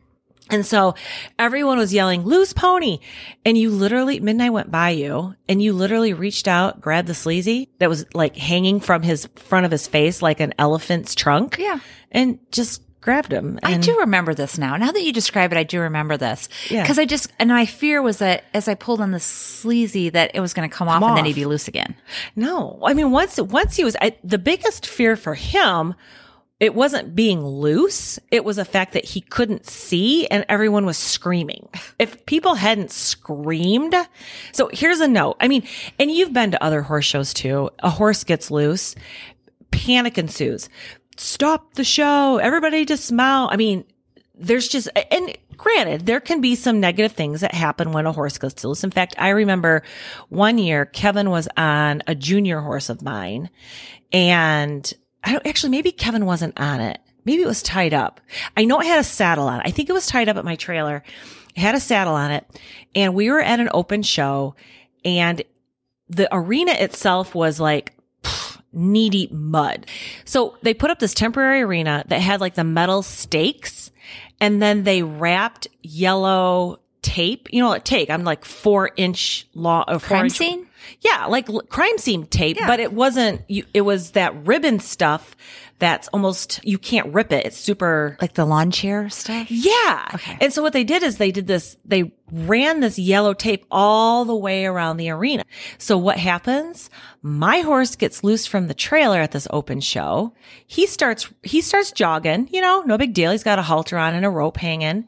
And 0.54 0.66
so 0.66 0.96
everyone 1.40 1.78
was 1.78 1.94
yelling, 1.94 2.24
loose 2.24 2.54
pony. 2.54 3.00
And 3.46 3.58
you 3.58 3.70
literally, 3.72 4.20
midnight 4.20 4.54
went 4.54 4.72
by 4.72 4.92
you 4.92 5.36
and 5.50 5.62
you 5.62 5.74
literally 5.74 6.14
reached 6.14 6.48
out, 6.48 6.80
grabbed 6.80 7.08
the 7.08 7.14
sleazy 7.14 7.70
that 7.80 7.90
was 7.90 8.06
like 8.14 8.36
hanging 8.36 8.80
from 8.80 9.02
his 9.02 9.28
front 9.36 9.66
of 9.66 9.72
his 9.72 9.88
face 9.88 10.22
like 10.22 10.40
an 10.40 10.54
elephant's 10.58 11.16
trunk. 11.16 11.58
Yeah. 11.60 11.80
And 12.12 12.40
just 12.52 12.82
grabbed 13.02 13.34
him. 13.34 13.60
I 13.62 13.78
do 13.78 14.00
remember 14.00 14.34
this 14.34 14.58
now. 14.58 14.78
Now 14.78 14.92
that 14.92 15.04
you 15.04 15.12
describe 15.12 15.52
it, 15.52 15.58
I 15.58 15.64
do 15.64 15.82
remember 15.82 16.16
this. 16.16 16.48
Yeah. 16.70 16.84
Because 16.84 16.98
I 16.98 17.04
just, 17.06 17.34
and 17.38 17.50
my 17.50 17.66
fear 17.66 18.02
was 18.02 18.20
that 18.20 18.46
as 18.54 18.70
I 18.70 18.76
pulled 18.76 19.02
on 19.02 19.12
the 19.12 19.20
sleazy, 19.20 20.10
that 20.10 20.32
it 20.34 20.40
was 20.40 20.54
going 20.54 20.70
to 20.70 20.74
come, 20.74 20.88
off, 20.88 21.04
and 21.04 21.18
then 21.18 21.26
he'd 21.26 21.36
be 21.36 21.46
loose 21.46 21.68
again. 21.68 21.96
No, 22.38 22.80
I 22.82 22.94
mean, 22.94 23.12
once, 23.12 23.38
once 23.42 23.76
he 23.76 23.84
was, 23.84 23.98
I, 24.00 24.16
the 24.24 24.38
biggest 24.38 24.86
fear 24.88 25.18
for 25.18 25.36
him, 25.36 25.96
it 26.64 26.74
wasn't 26.74 27.14
being 27.14 27.46
loose. 27.46 28.18
It 28.32 28.46
was 28.46 28.56
the 28.56 28.64
fact 28.64 28.94
that 28.94 29.04
he 29.04 29.20
couldn't 29.20 29.66
see 29.66 30.26
and 30.28 30.46
everyone 30.48 30.86
was 30.86 30.98
screaming. 30.98 31.68
If 32.00 32.26
people 32.26 32.56
hadn't 32.56 32.90
screamed. 32.90 33.94
So 34.54 34.70
here's 34.72 35.02
a 35.02 35.08
note. 35.10 35.36
I 35.42 35.50
mean, 35.50 35.68
and 36.00 36.10
you've 36.10 36.32
been 36.32 36.52
to 36.52 36.64
other 36.64 36.82
horse 36.82 37.04
shows 37.04 37.34
too. 37.34 37.70
A 37.80 37.90
horse 37.90 38.24
gets 38.24 38.50
loose, 38.50 38.96
panic 39.72 40.18
ensues. 40.18 40.70
Stop 41.18 41.74
the 41.74 41.84
show. 41.84 42.38
Everybody 42.38 42.86
just 42.86 43.04
smile. 43.04 43.50
I 43.52 43.58
mean, 43.58 43.84
there's 44.34 44.70
just, 44.70 44.88
and 45.12 45.38
granted, 45.58 46.06
there 46.06 46.22
can 46.22 46.40
be 46.40 46.56
some 46.56 46.80
negative 46.80 47.12
things 47.12 47.42
that 47.42 47.54
happen 47.54 47.92
when 47.92 48.06
a 48.06 48.14
horse 48.14 48.38
gets 48.38 48.64
loose. 48.64 48.86
In 48.86 48.92
fact, 48.92 49.16
I 49.18 49.30
remember 49.30 49.84
one 50.30 50.58
year 50.58 50.86
Kevin 50.86 51.30
was 51.30 51.50
on 51.58 52.04
a 52.08 52.16
junior 52.16 52.62
horse 52.62 52.88
of 52.88 53.02
mine 53.02 53.50
and 54.14 54.94
I 55.24 55.32
don't 55.32 55.48
actually, 55.48 55.70
maybe 55.70 55.92
Kevin 55.92 56.26
wasn't 56.26 56.60
on 56.60 56.82
it. 56.82 57.00
Maybe 57.26 57.42
it 57.42 57.48
was 57.48 57.64
tied 57.64 57.94
up. 57.94 58.20
I 58.58 58.66
know 58.66 58.82
it 58.82 58.88
had 58.88 59.00
a 59.00 59.04
saddle 59.04 59.48
on 59.48 59.62
it. 59.62 59.64
I 59.66 59.72
think 59.72 59.90
it 59.90 59.94
was 59.94 60.08
tied 60.08 60.28
up 60.28 60.38
at 60.38 60.46
my 60.46 60.56
trailer. 60.56 61.04
It 61.56 61.60
had 61.60 61.76
a 61.76 61.80
saddle 61.80 62.16
on 62.16 62.32
it 62.32 62.46
and 62.96 63.14
we 63.14 63.30
were 63.32 63.42
at 63.42 63.60
an 63.60 63.70
open 63.74 64.04
show 64.04 64.56
and 65.06 65.42
the 66.10 66.28
arena 66.36 66.74
itself 66.74 67.34
was 67.34 67.60
like 67.60 67.94
knee 68.74 69.10
deep 69.10 69.32
mud. 69.32 69.86
So 70.26 70.58
they 70.62 70.74
put 70.74 70.92
up 70.92 71.00
this 71.00 71.14
temporary 71.14 71.62
arena 71.62 72.04
that 72.08 72.20
had 72.20 72.42
like 72.42 72.56
the 72.56 72.64
metal 72.64 73.04
stakes 73.04 73.92
and 74.42 74.62
then 74.62 74.84
they 74.84 75.04
wrapped 75.04 75.68
yellow 75.82 76.80
tape, 77.02 77.48
you 77.52 77.62
know, 77.62 77.70
like 77.70 77.84
tape. 77.84 78.10
I'm 78.10 78.24
like 78.24 78.44
four 78.44 78.92
inch 78.98 79.48
long, 79.54 79.86
or 79.88 80.00
four 80.00 80.18
Crime 80.18 80.26
inch- 80.26 80.38
scene? 80.38 80.68
Yeah, 81.02 81.26
like 81.28 81.50
l- 81.50 81.62
crime 81.70 81.98
scene 81.98 82.26
tape, 82.26 82.58
Yeah. 82.58 82.68
but 82.68 82.80
it 82.80 82.94
wasn't, 82.94 83.42
you, 83.48 83.66
it 83.74 83.82
was 83.82 84.12
that 84.12 84.46
ribbon 84.48 84.80
stuff 84.80 85.36
that's 85.80 86.08
almost, 86.10 86.62
you 86.64 86.78
can't 86.78 87.14
rip 87.14 87.32
it. 87.34 87.46
It's 87.46 87.58
super, 87.58 88.16
Like 88.22 88.36
the 88.36 88.46
lawn 88.46 88.72
chair 88.72 89.10
stuff? 89.10 89.48
yeah. 89.52 90.08
Okay. 90.14 90.38
And 90.40 90.54
so 90.54 90.62
what 90.62 90.72
they 90.72 90.84
did 90.86 91.04
is 91.04 91.18
they 91.18 91.32
did 91.32 91.46
this, 91.48 91.76
they 91.84 92.14
ran 92.32 92.80
this 92.80 92.98
yellow 92.98 93.34
tape 93.34 93.66
all 93.70 94.24
the 94.24 94.36
way 94.36 94.66
around 94.66 94.96
the 94.98 95.10
arena. 95.10 95.44
So 95.78 95.98
what 95.98 96.18
happens? 96.18 96.90
My 97.22 97.60
horse 97.60 97.96
gets 97.98 98.24
loose 98.24 98.46
from 98.46 98.68
the 98.68 98.74
trailer 98.74 99.20
at 99.20 99.32
this 99.32 99.48
open 99.52 99.82
show. 99.82 100.34
He 100.68 100.88
starts, 100.88 101.30
he 101.44 101.60
starts 101.62 101.92
jogging, 101.92 102.48
you 102.52 102.62
know, 102.62 102.84
no 102.86 102.98
big 102.98 103.14
deal. 103.14 103.32
He's 103.32 103.44
got 103.44 103.60
a 103.60 103.64
halter 103.64 103.98
on 103.98 104.14
and 104.14 104.26
a 104.26 104.30
rope 104.30 104.58
hanging 104.58 105.08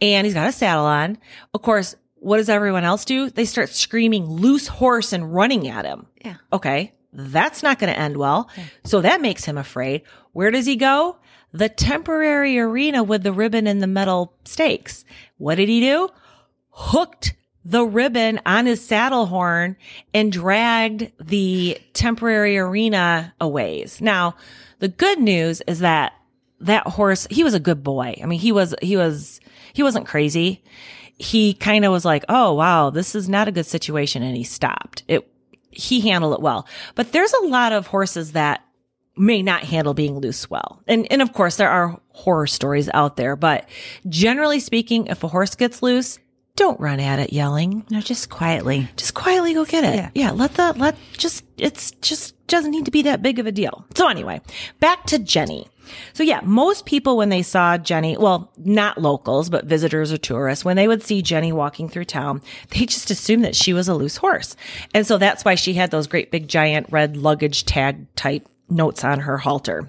and 0.00 0.24
he's 0.24 0.34
got 0.34 0.48
a 0.48 0.52
saddle 0.52 0.84
on. 0.84 1.18
Of 1.52 1.62
course, 1.62 1.96
what 2.22 2.36
does 2.36 2.48
everyone 2.48 2.84
else 2.84 3.04
do? 3.04 3.30
They 3.30 3.44
start 3.44 3.68
screaming 3.70 4.26
loose 4.26 4.68
horse 4.68 5.12
and 5.12 5.34
running 5.34 5.66
at 5.66 5.84
him. 5.84 6.06
Yeah. 6.24 6.36
Okay. 6.52 6.92
That's 7.12 7.64
not 7.64 7.80
going 7.80 7.92
to 7.92 7.98
end 7.98 8.16
well. 8.16 8.48
So 8.84 9.00
that 9.00 9.20
makes 9.20 9.44
him 9.44 9.58
afraid. 9.58 10.02
Where 10.32 10.52
does 10.52 10.64
he 10.64 10.76
go? 10.76 11.18
The 11.52 11.68
temporary 11.68 12.58
arena 12.60 13.02
with 13.02 13.24
the 13.24 13.32
ribbon 13.32 13.66
and 13.66 13.82
the 13.82 13.88
metal 13.88 14.34
stakes. 14.44 15.04
What 15.36 15.56
did 15.56 15.68
he 15.68 15.80
do? 15.80 16.08
Hooked 16.70 17.34
the 17.64 17.84
ribbon 17.84 18.40
on 18.46 18.66
his 18.66 18.86
saddle 18.86 19.26
horn 19.26 19.76
and 20.14 20.30
dragged 20.30 21.10
the 21.20 21.78
temporary 21.92 22.56
arena 22.56 23.34
a 23.40 23.48
ways. 23.48 24.00
Now, 24.00 24.36
the 24.78 24.88
good 24.88 25.18
news 25.18 25.60
is 25.66 25.80
that 25.80 26.12
that 26.60 26.86
horse, 26.86 27.26
he 27.30 27.42
was 27.42 27.54
a 27.54 27.60
good 27.60 27.82
boy. 27.82 28.16
I 28.22 28.26
mean, 28.26 28.38
he 28.38 28.52
was, 28.52 28.74
he 28.80 28.96
was, 28.96 29.40
he 29.72 29.82
wasn't 29.82 30.06
crazy. 30.06 30.62
He 31.18 31.54
kind 31.54 31.84
of 31.84 31.92
was 31.92 32.04
like, 32.04 32.24
Oh, 32.28 32.54
wow, 32.54 32.90
this 32.90 33.14
is 33.14 33.28
not 33.28 33.48
a 33.48 33.52
good 33.52 33.66
situation. 33.66 34.22
And 34.22 34.36
he 34.36 34.44
stopped 34.44 35.04
it. 35.08 35.28
He 35.70 36.00
handled 36.00 36.34
it 36.34 36.40
well, 36.40 36.66
but 36.94 37.12
there's 37.12 37.32
a 37.32 37.46
lot 37.46 37.72
of 37.72 37.86
horses 37.86 38.32
that 38.32 38.62
may 39.16 39.42
not 39.42 39.62
handle 39.62 39.94
being 39.94 40.18
loose 40.18 40.50
well. 40.50 40.82
And, 40.86 41.10
and 41.10 41.22
of 41.22 41.32
course 41.32 41.56
there 41.56 41.70
are 41.70 42.00
horror 42.10 42.46
stories 42.46 42.88
out 42.92 43.16
there, 43.16 43.36
but 43.36 43.68
generally 44.08 44.60
speaking, 44.60 45.06
if 45.06 45.22
a 45.22 45.28
horse 45.28 45.54
gets 45.54 45.82
loose, 45.82 46.18
don't 46.56 46.78
run 46.80 47.00
at 47.00 47.18
it 47.18 47.32
yelling. 47.32 47.84
No, 47.90 48.00
just 48.00 48.30
quietly. 48.30 48.88
Just 48.96 49.14
quietly 49.14 49.54
go 49.54 49.64
get 49.64 49.84
it. 49.84 49.96
Yeah. 49.96 50.10
Yeah. 50.14 50.30
let 50.32 50.54
the, 50.54 50.72
let 50.74 50.96
just, 51.12 51.44
it's 51.56 51.92
just 52.02 52.34
doesn't 52.46 52.70
need 52.70 52.84
to 52.84 52.90
be 52.90 53.02
that 53.02 53.22
big 53.22 53.38
of 53.38 53.46
a 53.46 53.52
deal. 53.52 53.86
So 53.94 54.08
anyway, 54.08 54.40
back 54.78 55.06
to 55.06 55.18
Jenny. 55.18 55.66
So 56.12 56.22
yeah, 56.22 56.40
most 56.44 56.84
people 56.86 57.16
when 57.16 57.30
they 57.30 57.42
saw 57.42 57.78
Jenny, 57.78 58.16
well, 58.16 58.52
not 58.58 59.00
locals, 59.00 59.50
but 59.50 59.64
visitors 59.64 60.12
or 60.12 60.18
tourists, 60.18 60.64
when 60.64 60.76
they 60.76 60.86
would 60.86 61.02
see 61.02 61.22
Jenny 61.22 61.52
walking 61.52 61.88
through 61.88 62.04
town, 62.04 62.42
they 62.70 62.86
just 62.86 63.10
assumed 63.10 63.44
that 63.44 63.56
she 63.56 63.72
was 63.72 63.88
a 63.88 63.94
loose 63.94 64.16
horse. 64.16 64.54
And 64.94 65.06
so 65.06 65.18
that's 65.18 65.44
why 65.44 65.54
she 65.54 65.74
had 65.74 65.90
those 65.90 66.06
great 66.06 66.30
big 66.30 66.48
giant 66.48 66.86
red 66.90 67.16
luggage 67.16 67.64
tag 67.64 68.14
type 68.14 68.46
notes 68.68 69.04
on 69.04 69.20
her 69.20 69.38
halter. 69.38 69.88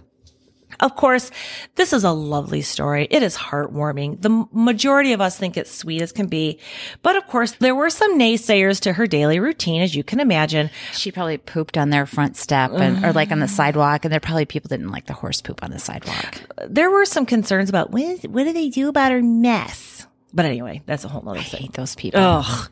Of 0.79 0.95
course, 0.95 1.31
this 1.75 1.93
is 1.93 2.03
a 2.03 2.11
lovely 2.11 2.61
story. 2.61 3.07
It 3.09 3.23
is 3.23 3.35
heartwarming. 3.37 4.21
The 4.21 4.45
majority 4.51 5.13
of 5.13 5.21
us 5.21 5.37
think 5.37 5.57
it's 5.57 5.71
sweet 5.71 6.01
as 6.01 6.11
can 6.11 6.27
be. 6.27 6.59
But 7.01 7.15
of 7.15 7.27
course, 7.27 7.53
there 7.53 7.75
were 7.75 7.89
some 7.89 8.17
naysayers 8.17 8.79
to 8.81 8.93
her 8.93 9.07
daily 9.07 9.39
routine, 9.39 9.81
as 9.81 9.95
you 9.95 10.03
can 10.03 10.19
imagine. 10.19 10.69
She 10.93 11.11
probably 11.11 11.37
pooped 11.37 11.77
on 11.77 11.89
their 11.89 12.05
front 12.05 12.37
step 12.37 12.71
and, 12.71 13.03
or 13.03 13.13
like 13.13 13.31
on 13.31 13.39
the 13.39 13.45
mm-hmm. 13.45 13.55
sidewalk. 13.55 14.05
And 14.05 14.11
there 14.11 14.19
probably 14.19 14.45
people 14.45 14.69
didn't 14.69 14.91
like 14.91 15.05
the 15.05 15.13
horse 15.13 15.41
poop 15.41 15.63
on 15.63 15.71
the 15.71 15.79
sidewalk. 15.79 16.41
There 16.67 16.91
were 16.91 17.05
some 17.05 17.25
concerns 17.25 17.69
about 17.69 17.91
what, 17.91 18.01
is, 18.01 18.23
what 18.23 18.43
do 18.43 18.53
they 18.53 18.69
do 18.69 18.89
about 18.89 19.11
her 19.11 19.21
mess? 19.21 20.02
But 20.33 20.45
anyway, 20.45 20.81
that's 20.85 21.03
a 21.03 21.07
whole 21.07 21.27
other 21.29 21.39
I 21.39 21.43
thing. 21.43 21.61
hate 21.61 21.73
those 21.73 21.95
people. 21.95 22.19
Ugh. 22.19 22.69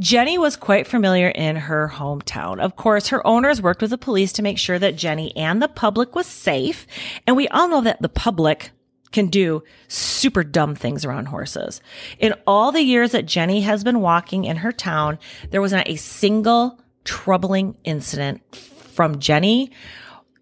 Jenny 0.00 0.36
was 0.36 0.56
quite 0.56 0.86
familiar 0.86 1.28
in 1.28 1.54
her 1.56 1.88
hometown. 1.94 2.58
Of 2.58 2.74
course, 2.74 3.08
her 3.08 3.24
owners 3.26 3.62
worked 3.62 3.82
with 3.82 3.90
the 3.90 3.98
police 3.98 4.32
to 4.32 4.42
make 4.42 4.58
sure 4.58 4.78
that 4.80 4.96
Jenny 4.96 5.34
and 5.36 5.62
the 5.62 5.68
public 5.68 6.16
was 6.16 6.26
safe. 6.26 6.86
And 7.26 7.36
we 7.36 7.46
all 7.48 7.68
know 7.68 7.82
that 7.82 8.02
the 8.02 8.08
public 8.08 8.70
can 9.12 9.28
do 9.28 9.62
super 9.86 10.42
dumb 10.42 10.74
things 10.74 11.04
around 11.04 11.26
horses. 11.26 11.80
In 12.18 12.34
all 12.48 12.72
the 12.72 12.82
years 12.82 13.12
that 13.12 13.26
Jenny 13.26 13.60
has 13.60 13.84
been 13.84 14.00
walking 14.00 14.44
in 14.44 14.56
her 14.56 14.72
town, 14.72 15.20
there 15.50 15.62
was 15.62 15.72
not 15.72 15.88
a 15.88 15.94
single 15.94 16.80
troubling 17.04 17.76
incident 17.84 18.42
from 18.56 19.20
Jenny 19.20 19.70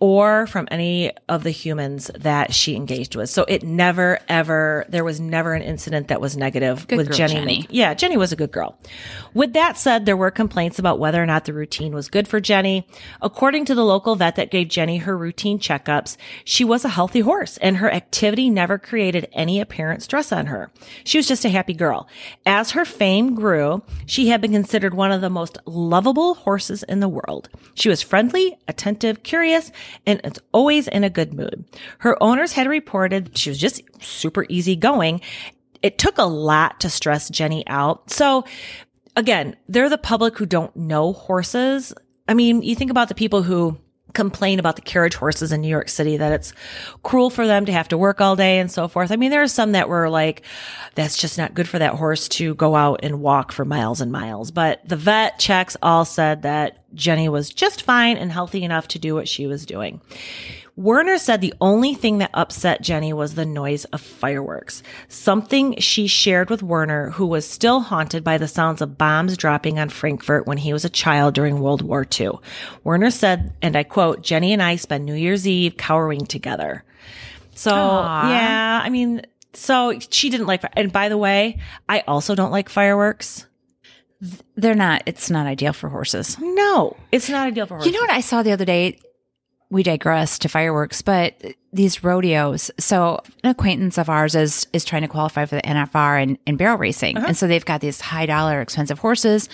or 0.03 0.49
from 0.49 0.67
any 0.73 1.13
of 1.29 1.45
the 1.45 1.53
humans 1.53 2.11
that 2.19 2.53
she 2.53 2.75
engaged 2.75 3.15
with. 3.15 3.31
So 3.31 3.45
it 3.47 3.63
never, 3.63 4.19
ever, 4.29 4.85
there 4.89 5.05
was 5.05 5.21
never 5.21 5.55
an 5.55 5.63
incident 5.63 6.09
that 6.09 6.21
was 6.21 6.37
negative 6.37 6.89
Good 6.89 6.97
with 6.97 7.09
girl, 7.11 7.19
Jenny. 7.19 7.35
Jenny. 7.35 7.67
Yeah, 7.71 7.95
Jenny 7.95 8.17
was 8.17 8.33
a 8.33 8.37
good 8.37 8.51
girl. 8.51 8.77
With 9.33 9.53
that 9.53 9.79
said, 9.79 10.05
there 10.05 10.17
were 10.17 10.33
complaints 10.33 10.81
about 10.81 10.99
whether 10.99 11.23
or 11.23 11.27
not 11.27 11.45
the 11.45 11.53
routine 11.53 11.95
was 11.95 12.09
good 12.09 12.27
for 12.27 12.41
Jenny. 12.41 12.85
According 13.21 13.67
to 13.67 13.77
the 13.77 13.85
local 13.85 14.17
vet 14.17 14.35
that 14.35 14.51
gave 14.51 14.67
Jenny 14.67 14.97
her 14.97 15.17
routine 15.17 15.61
checkups, 15.61 16.17
she 16.45 16.65
was 16.65 16.85
a 16.85 16.89
healthy 16.89 17.21
horse 17.21 17.57
and 17.59 17.77
her 17.77 17.89
activity 17.89 18.51
never 18.51 18.79
created 18.79 19.29
any 19.33 19.61
apparent 19.61 20.03
stress 20.03 20.33
on 20.33 20.47
her. 20.47 20.73
She 21.05 21.17
was 21.17 21.29
just 21.29 21.45
a 21.45 21.49
happy 21.49 21.75
girl. 21.75 22.09
As 22.45 22.73
her 22.73 22.85
fame 22.85 23.37
grew, 23.37 23.85
she 24.07 24.31
had 24.31 24.41
been 24.41 24.51
considered 24.51 24.95
one 24.95 25.13
of 25.13 25.21
the 25.21 25.31
most 25.31 25.59
lovable 25.65 26.35
horses 26.35 26.83
in 26.83 26.99
the 26.99 27.09
world. 27.09 27.49
She 27.75 27.89
was 27.89 28.03
friendly, 28.03 28.59
attentive, 28.67 29.23
curious, 29.23 29.71
and 30.07 30.21
it's 30.25 30.41
always 30.53 30.89
in 30.89 31.05
a 31.05 31.11
good 31.11 31.35
mood. 31.35 31.65
Her 31.99 32.21
owners 32.23 32.53
had 32.53 32.69
reported 32.69 33.37
she 33.37 33.51
was 33.51 33.59
just 33.59 33.83
super 34.03 34.47
easygoing. 34.49 35.21
It 35.83 35.99
took 35.99 36.19
a 36.19 36.25
lot 36.25 36.81
to 36.81 36.91
stress 36.91 37.29
Jenny 37.29 37.67
out. 37.67 38.11
So 38.11 38.45
again, 39.17 39.57
they're 39.69 39.89
the 39.89 39.99
public 39.99 40.37
who 40.39 40.47
don't 40.47 40.75
know 40.77 41.13
horses. 41.13 41.93
I 42.29 42.35
mean, 42.35 42.63
you 42.63 42.77
think 42.77 42.91
about 42.91 43.09
the 43.09 43.15
people 43.15 43.43
who 43.43 43.79
complain 44.13 44.59
about 44.59 44.77
the 44.77 44.83
carriage 44.83 45.15
horses 45.15 45.53
in 45.53 45.61
New 45.61 45.69
York 45.69 45.89
City 45.89 46.17
that 46.17 46.33
it's 46.33 46.53
cruel 47.03 47.31
for 47.31 47.47
them 47.47 47.67
to 47.67 47.73
have 47.73 47.89
to 47.89 47.99
work 47.99 48.21
all 48.21 48.37
day 48.37 48.59
and 48.59 48.71
so 48.71 48.89
forth. 48.89 49.11
I 49.11 49.17
mean, 49.17 49.31
there 49.31 49.43
are 49.43 49.49
some 49.49 49.73
that 49.73 49.89
were 49.89 50.09
like, 50.09 50.43
that's 50.95 51.17
just 51.17 51.39
not 51.39 51.55
good 51.55 51.69
for 51.69 51.79
that 51.79 51.95
horse 51.95 52.29
to 52.29 52.55
go 52.55 52.75
out 52.75 53.01
and 53.03 53.21
walk 53.21 53.53
for 53.53 53.65
miles 53.65 54.01
and 54.01 54.13
miles. 54.13 54.51
But 54.51 54.87
the 54.89 54.97
vet 54.97 55.39
checks 55.39 55.77
all 55.83 56.05
said 56.05 56.43
that 56.43 56.79
Jenny 56.95 57.29
was 57.29 57.51
just 57.51 57.83
fine 57.83 58.17
and 58.17 58.31
healthy 58.31 58.63
enough 58.63 58.89
to 58.89 58.99
do 58.99 59.15
what 59.15 59.29
she 59.29 59.47
was 59.47 59.67
doing. 59.67 60.01
Werner 60.75 61.19
said 61.19 61.41
the 61.41 61.53
only 61.61 61.95
thing 61.95 62.19
that 62.19 62.31
upset 62.33 62.81
Jenny 62.81 63.13
was 63.13 63.35
the 63.35 63.45
noise 63.45 63.85
of 63.87 64.01
fireworks, 64.01 64.83
something 65.09 65.77
she 65.79 66.07
shared 66.07 66.49
with 66.49 66.63
Werner, 66.63 67.11
who 67.11 67.27
was 67.27 67.47
still 67.47 67.81
haunted 67.81 68.25
by 68.25 68.39
the 68.39 68.49
sounds 68.49 68.81
of 68.81 68.97
bombs 68.97 69.37
dropping 69.37 69.79
on 69.79 69.91
Frankfurt 69.91 70.47
when 70.47 70.57
he 70.57 70.73
was 70.73 70.85
a 70.85 70.91
child 70.91 71.35
during 71.35 71.61
World 71.61 71.83
War 71.83 72.07
II. 72.19 72.33
Werner 72.85 73.11
said, 73.11 73.53
and 73.61 73.77
I 73.77 73.83
quote, 73.83 74.23
Jenny 74.23 74.55
and 74.55 74.63
I 74.63 74.77
spend 74.77 75.05
New 75.05 75.15
Year's 75.15 75.47
Eve 75.47 75.77
cowering 75.77 76.25
together. 76.25 76.85
So, 77.55 77.75
Aw. 77.75 78.31
yeah, 78.31 78.81
I 78.83 78.89
mean, 78.89 79.23
so 79.53 79.99
she 80.09 80.31
didn't 80.31 80.47
like, 80.47 80.65
and 80.73 80.91
by 80.91 81.11
the 81.11 81.19
way, 81.19 81.59
I 81.87 82.01
also 82.01 82.35
don't 82.35 82.51
like 82.51 82.71
fireworks. 82.71 83.47
They're 84.57 84.75
not, 84.75 85.03
it's 85.05 85.29
not 85.29 85.47
ideal 85.47 85.75
for 85.75 85.91
horses. 85.91 86.39
No, 86.41 86.97
it's 87.11 87.29
not 87.29 87.49
ideal 87.49 87.67
for 87.67 87.75
horses. 87.75 87.93
You 87.93 87.99
know 87.99 88.05
what 88.05 88.11
I 88.15 88.21
saw 88.21 88.43
the 88.43 88.53
other 88.53 88.65
day? 88.65 88.99
We 89.73 89.83
digress 89.83 90.39
to 90.41 90.49
fireworks, 90.49 91.01
but 91.01 91.35
these 91.73 92.05
rodeos. 92.05 92.71
So 92.79 93.23
an 93.43 93.51
acquaintance 93.51 93.97
of 93.97 94.11
ours 94.11 94.35
is 94.35 94.67
is 94.75 94.85
trying 94.85 95.01
to 95.01 95.09
qualify 95.09 95.47
for 95.47 95.57
the 95.57 95.63
NFR 95.63 96.23
and, 96.23 96.39
and 96.47 96.59
barrel 96.59 96.77
racing. 96.77 97.17
Uh-huh. 97.17 97.29
And 97.29 97.37
so 97.37 97.47
they've 97.47 97.65
got 97.65 97.81
these 97.81 98.01
high 98.01 98.27
dollar 98.27 98.61
expensive 98.61 98.99
horses. 98.99 99.49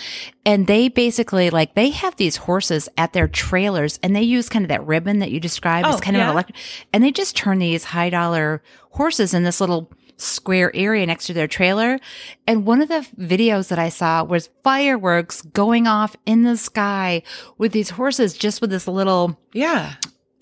And 0.45 0.67
they 0.67 0.89
basically 0.89 1.49
like 1.49 1.73
they 1.75 1.89
have 1.91 2.17
these 2.17 2.35
horses 2.35 2.89
at 2.97 3.13
their 3.13 3.29
trailers 3.29 3.97
and 4.03 4.13
they 4.13 4.23
use 4.23 4.49
kind 4.49 4.65
of 4.65 4.69
that 4.69 4.85
ribbon 4.85 5.19
that 5.19 5.31
you 5.31 5.39
described 5.39 5.87
Oh, 5.87 5.93
as 5.93 6.01
kind 6.01 6.17
yeah. 6.17 6.23
of 6.23 6.27
an 6.29 6.33
electric 6.33 6.57
and 6.91 7.01
they 7.03 7.11
just 7.11 7.37
turn 7.37 7.59
these 7.59 7.85
high 7.85 8.09
dollar 8.09 8.61
horses 8.91 9.33
in 9.33 9.43
this 9.43 9.61
little 9.61 9.89
square 10.17 10.69
area 10.75 11.05
next 11.05 11.27
to 11.27 11.33
their 11.33 11.47
trailer. 11.47 11.97
And 12.45 12.65
one 12.65 12.81
of 12.81 12.89
the 12.89 13.07
videos 13.17 13.69
that 13.69 13.79
I 13.79 13.87
saw 13.87 14.23
was 14.25 14.49
fireworks 14.65 15.41
going 15.41 15.87
off 15.87 16.17
in 16.25 16.43
the 16.43 16.57
sky 16.57 17.23
with 17.57 17.71
these 17.71 17.91
horses 17.91 18.33
just 18.33 18.59
with 18.59 18.69
this 18.69 18.85
little, 18.85 19.39
yeah, 19.53 19.95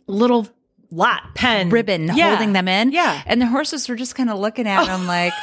little 0.07 0.47
lot 0.89 1.35
pen 1.35 1.69
ribbon 1.69 2.09
Yeah. 2.15 2.29
holding 2.29 2.53
them 2.53 2.67
in. 2.67 2.91
Yeah. 2.91 3.21
And 3.25 3.41
the 3.41 3.45
horses 3.47 3.87
were 3.89 3.95
just 3.95 4.15
kind 4.15 4.29
of 4.29 4.39
looking 4.39 4.67
at 4.67 4.85
them 4.85 5.05
like, 5.07 5.33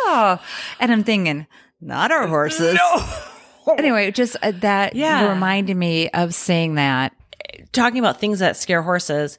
oh. 0.00 0.38
And 0.78 0.92
I'm 0.92 1.04
thinking, 1.04 1.46
not 1.80 2.10
our 2.12 2.26
horses. 2.26 2.74
No. 2.74 3.74
Anyway, 3.78 4.10
just 4.10 4.36
uh, 4.42 4.52
that 4.60 4.94
Yeah. 4.94 5.30
reminded 5.32 5.76
me 5.76 6.10
of 6.10 6.34
saying 6.34 6.74
that. 6.74 7.12
talking 7.72 7.98
about 7.98 8.20
things 8.20 8.40
that 8.40 8.56
scare 8.56 8.82
horses, 8.82 9.38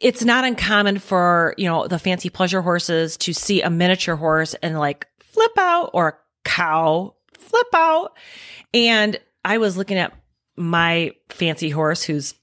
it's 0.00 0.22
not 0.24 0.44
uncommon 0.44 0.98
for, 0.98 1.54
you 1.58 1.66
know, 1.68 1.86
the 1.88 1.98
fancy 1.98 2.28
pleasure 2.30 2.62
horses 2.62 3.16
to 3.18 3.32
see 3.34 3.60
a 3.62 3.70
miniature 3.70 4.16
horse 4.16 4.54
and 4.62 4.78
like 4.78 5.06
flip 5.20 5.56
out 5.58 5.90
or 5.94 6.08
a 6.08 6.14
cow 6.48 7.14
flip 7.38 7.66
out. 7.74 8.12
And 8.72 9.18
I 9.44 9.58
was 9.58 9.76
looking 9.76 9.98
at 9.98 10.12
my 10.56 11.12
fancy 11.28 11.70
horse 11.70 12.02
who's 12.04 12.34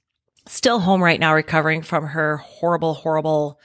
still 0.46 0.80
home 0.80 1.02
right 1.02 1.20
now 1.20 1.34
recovering 1.34 1.82
from 1.82 2.06
her 2.06 2.38
horrible, 2.38 2.94
horrible 2.94 3.60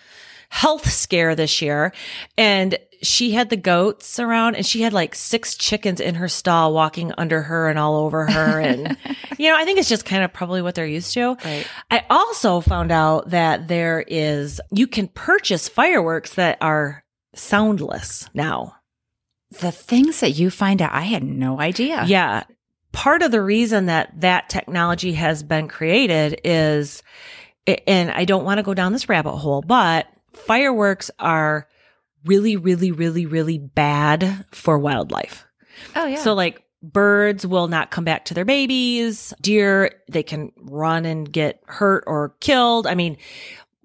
health 0.49 0.89
scare 0.89 1.35
this 1.35 1.61
year. 1.61 1.93
And 2.37 2.77
she 3.01 3.31
had 3.31 3.49
the 3.49 3.57
goats 3.57 4.19
around 4.19 4.55
and 4.55 4.65
she 4.65 4.81
had 4.81 4.93
like 4.93 5.13
six 5.13 5.55
chickens 5.55 5.99
in 5.99 6.15
her 6.15 6.27
stall 6.27 6.73
walking 6.73 7.11
under 7.17 7.43
her 7.43 7.69
and 7.69 7.77
all 7.77 7.95
over 7.97 8.25
her. 8.25 8.59
And, 8.59 8.97
you 9.37 9.49
know, 9.49 9.57
I 9.57 9.65
think 9.65 9.79
it's 9.79 9.89
just 9.89 10.05
kind 10.05 10.23
of 10.23 10.33
probably 10.33 10.61
what 10.61 10.75
they're 10.75 10.85
used 10.87 11.13
to. 11.13 11.37
Right. 11.43 11.67
I 11.91 12.05
also 12.09 12.59
found 12.61 12.91
out 12.91 13.29
that 13.29 13.67
there 13.67 14.03
is, 14.07 14.59
you 14.71 14.87
can 14.87 15.07
purchase 15.09 15.69
fireworks 15.69 16.35
that 16.35 16.57
are 16.61 17.03
soundless 17.35 18.27
now. 18.33 18.75
The 19.61 19.71
things 19.71 20.19
that 20.19 20.31
you 20.31 20.49
find 20.49 20.81
out, 20.81 20.91
I 20.91 21.01
had 21.01 21.23
no 21.23 21.59
idea. 21.59 22.03
Yeah. 22.05 22.43
Part 22.91 23.21
of 23.21 23.31
the 23.31 23.41
reason 23.41 23.85
that 23.87 24.21
that 24.21 24.49
technology 24.49 25.13
has 25.13 25.43
been 25.43 25.67
created 25.67 26.41
is, 26.43 27.03
and 27.85 28.09
I 28.11 28.25
don't 28.25 28.45
want 28.45 28.57
to 28.57 28.63
go 28.63 28.73
down 28.73 28.93
this 28.93 29.09
rabbit 29.09 29.35
hole, 29.35 29.61
but 29.61 30.07
fireworks 30.33 31.11
are 31.19 31.67
really, 32.25 32.57
really, 32.57 32.91
really, 32.91 33.25
really 33.25 33.57
bad 33.57 34.45
for 34.51 34.79
wildlife. 34.79 35.45
Oh, 35.95 36.05
yeah. 36.05 36.17
So 36.17 36.33
like 36.33 36.63
birds 36.81 37.45
will 37.45 37.67
not 37.67 37.91
come 37.91 38.03
back 38.03 38.25
to 38.25 38.33
their 38.33 38.45
babies. 38.45 39.33
Deer, 39.41 39.91
they 40.09 40.23
can 40.23 40.51
run 40.57 41.05
and 41.05 41.31
get 41.31 41.61
hurt 41.67 42.03
or 42.07 42.35
killed. 42.39 42.87
I 42.87 42.95
mean, 42.95 43.17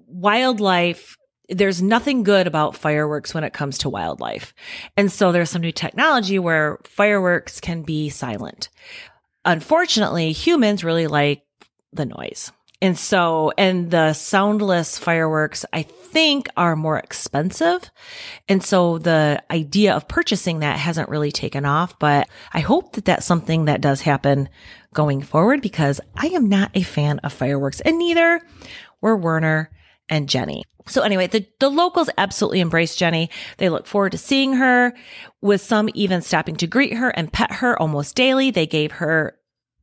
wildlife, 0.06 1.16
there's 1.48 1.82
nothing 1.82 2.22
good 2.22 2.46
about 2.46 2.76
fireworks 2.76 3.34
when 3.34 3.44
it 3.44 3.52
comes 3.52 3.78
to 3.78 3.88
wildlife. 3.90 4.54
And 4.96 5.10
so 5.10 5.32
there's 5.32 5.50
some 5.50 5.62
new 5.62 5.72
technology 5.72 6.38
where 6.38 6.78
fireworks 6.84 7.60
can 7.60 7.82
be 7.82 8.08
silent. 8.08 8.68
Unfortunately, 9.44 10.32
humans 10.32 10.84
really 10.84 11.06
like 11.06 11.42
the 11.92 12.06
noise. 12.06 12.52
And 12.80 12.98
so, 12.98 13.52
and 13.56 13.92
the 13.92 14.12
soundless 14.12 14.98
fireworks, 14.98 15.64
I 15.72 15.82
think 15.82 16.48
are 16.56 16.74
more 16.74 16.98
expensive. 16.98 17.88
And 18.48 18.62
so 18.62 18.98
the 18.98 19.40
idea 19.52 19.94
of 19.94 20.08
purchasing 20.08 20.60
that 20.60 20.78
hasn't 20.78 21.08
really 21.08 21.30
taken 21.30 21.64
off, 21.64 21.96
but 22.00 22.28
I 22.52 22.58
hope 22.58 22.94
that 22.94 23.04
that's 23.04 23.24
something 23.24 23.66
that 23.66 23.80
does 23.80 24.00
happen 24.00 24.48
going 24.92 25.22
forward 25.22 25.62
because 25.62 26.00
I 26.16 26.26
am 26.28 26.48
not 26.48 26.72
a 26.74 26.82
fan 26.82 27.20
of 27.20 27.32
fireworks 27.32 27.80
and 27.80 27.98
neither 27.98 28.40
were 29.00 29.16
Werner 29.16 29.70
and 30.12 30.28
Jenny. 30.28 30.62
So 30.86 31.02
anyway, 31.02 31.26
the, 31.26 31.46
the 31.58 31.70
locals 31.70 32.10
absolutely 32.18 32.60
embrace 32.60 32.94
Jenny. 32.94 33.30
They 33.56 33.70
look 33.70 33.86
forward 33.86 34.12
to 34.12 34.18
seeing 34.18 34.54
her 34.54 34.92
with 35.40 35.62
some 35.62 35.88
even 35.94 36.20
stopping 36.20 36.56
to 36.56 36.66
greet 36.66 36.92
her 36.94 37.08
and 37.10 37.32
pet 37.32 37.50
her 37.50 37.80
almost 37.80 38.14
daily. 38.14 38.50
They 38.50 38.66
gave 38.66 38.92
her 38.92 39.38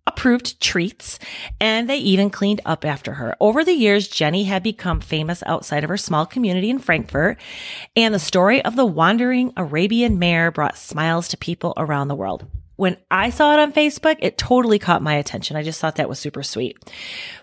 approved 0.05 0.61
treats 0.61 1.19
and 1.59 1.89
they 1.89 1.97
even 1.97 2.29
cleaned 2.29 2.61
up 2.65 2.85
after 2.85 3.13
her. 3.13 3.35
Over 3.39 3.63
the 3.63 3.73
years, 3.73 4.07
Jenny 4.07 4.43
had 4.43 4.61
become 4.61 4.99
famous 4.99 5.41
outside 5.47 5.83
of 5.83 5.89
her 5.89 5.97
small 5.97 6.27
community 6.27 6.69
in 6.69 6.79
Frankfurt 6.79 7.39
and 7.95 8.13
the 8.13 8.19
story 8.19 8.63
of 8.63 8.75
the 8.75 8.85
wandering 8.85 9.51
Arabian 9.57 10.19
mare 10.19 10.51
brought 10.51 10.77
smiles 10.77 11.27
to 11.29 11.37
people 11.37 11.73
around 11.75 12.07
the 12.07 12.15
world. 12.15 12.45
When 12.79 12.95
I 13.11 13.29
saw 13.29 13.51
it 13.51 13.59
on 13.59 13.73
Facebook, 13.73 14.15
it 14.19 14.37
totally 14.37 14.79
caught 14.79 15.01
my 15.01 15.15
attention. 15.15 15.57
I 15.57 15.63
just 15.63 15.81
thought 15.81 15.97
that 15.97 16.07
was 16.07 16.17
super 16.17 16.43
sweet. 16.43 16.77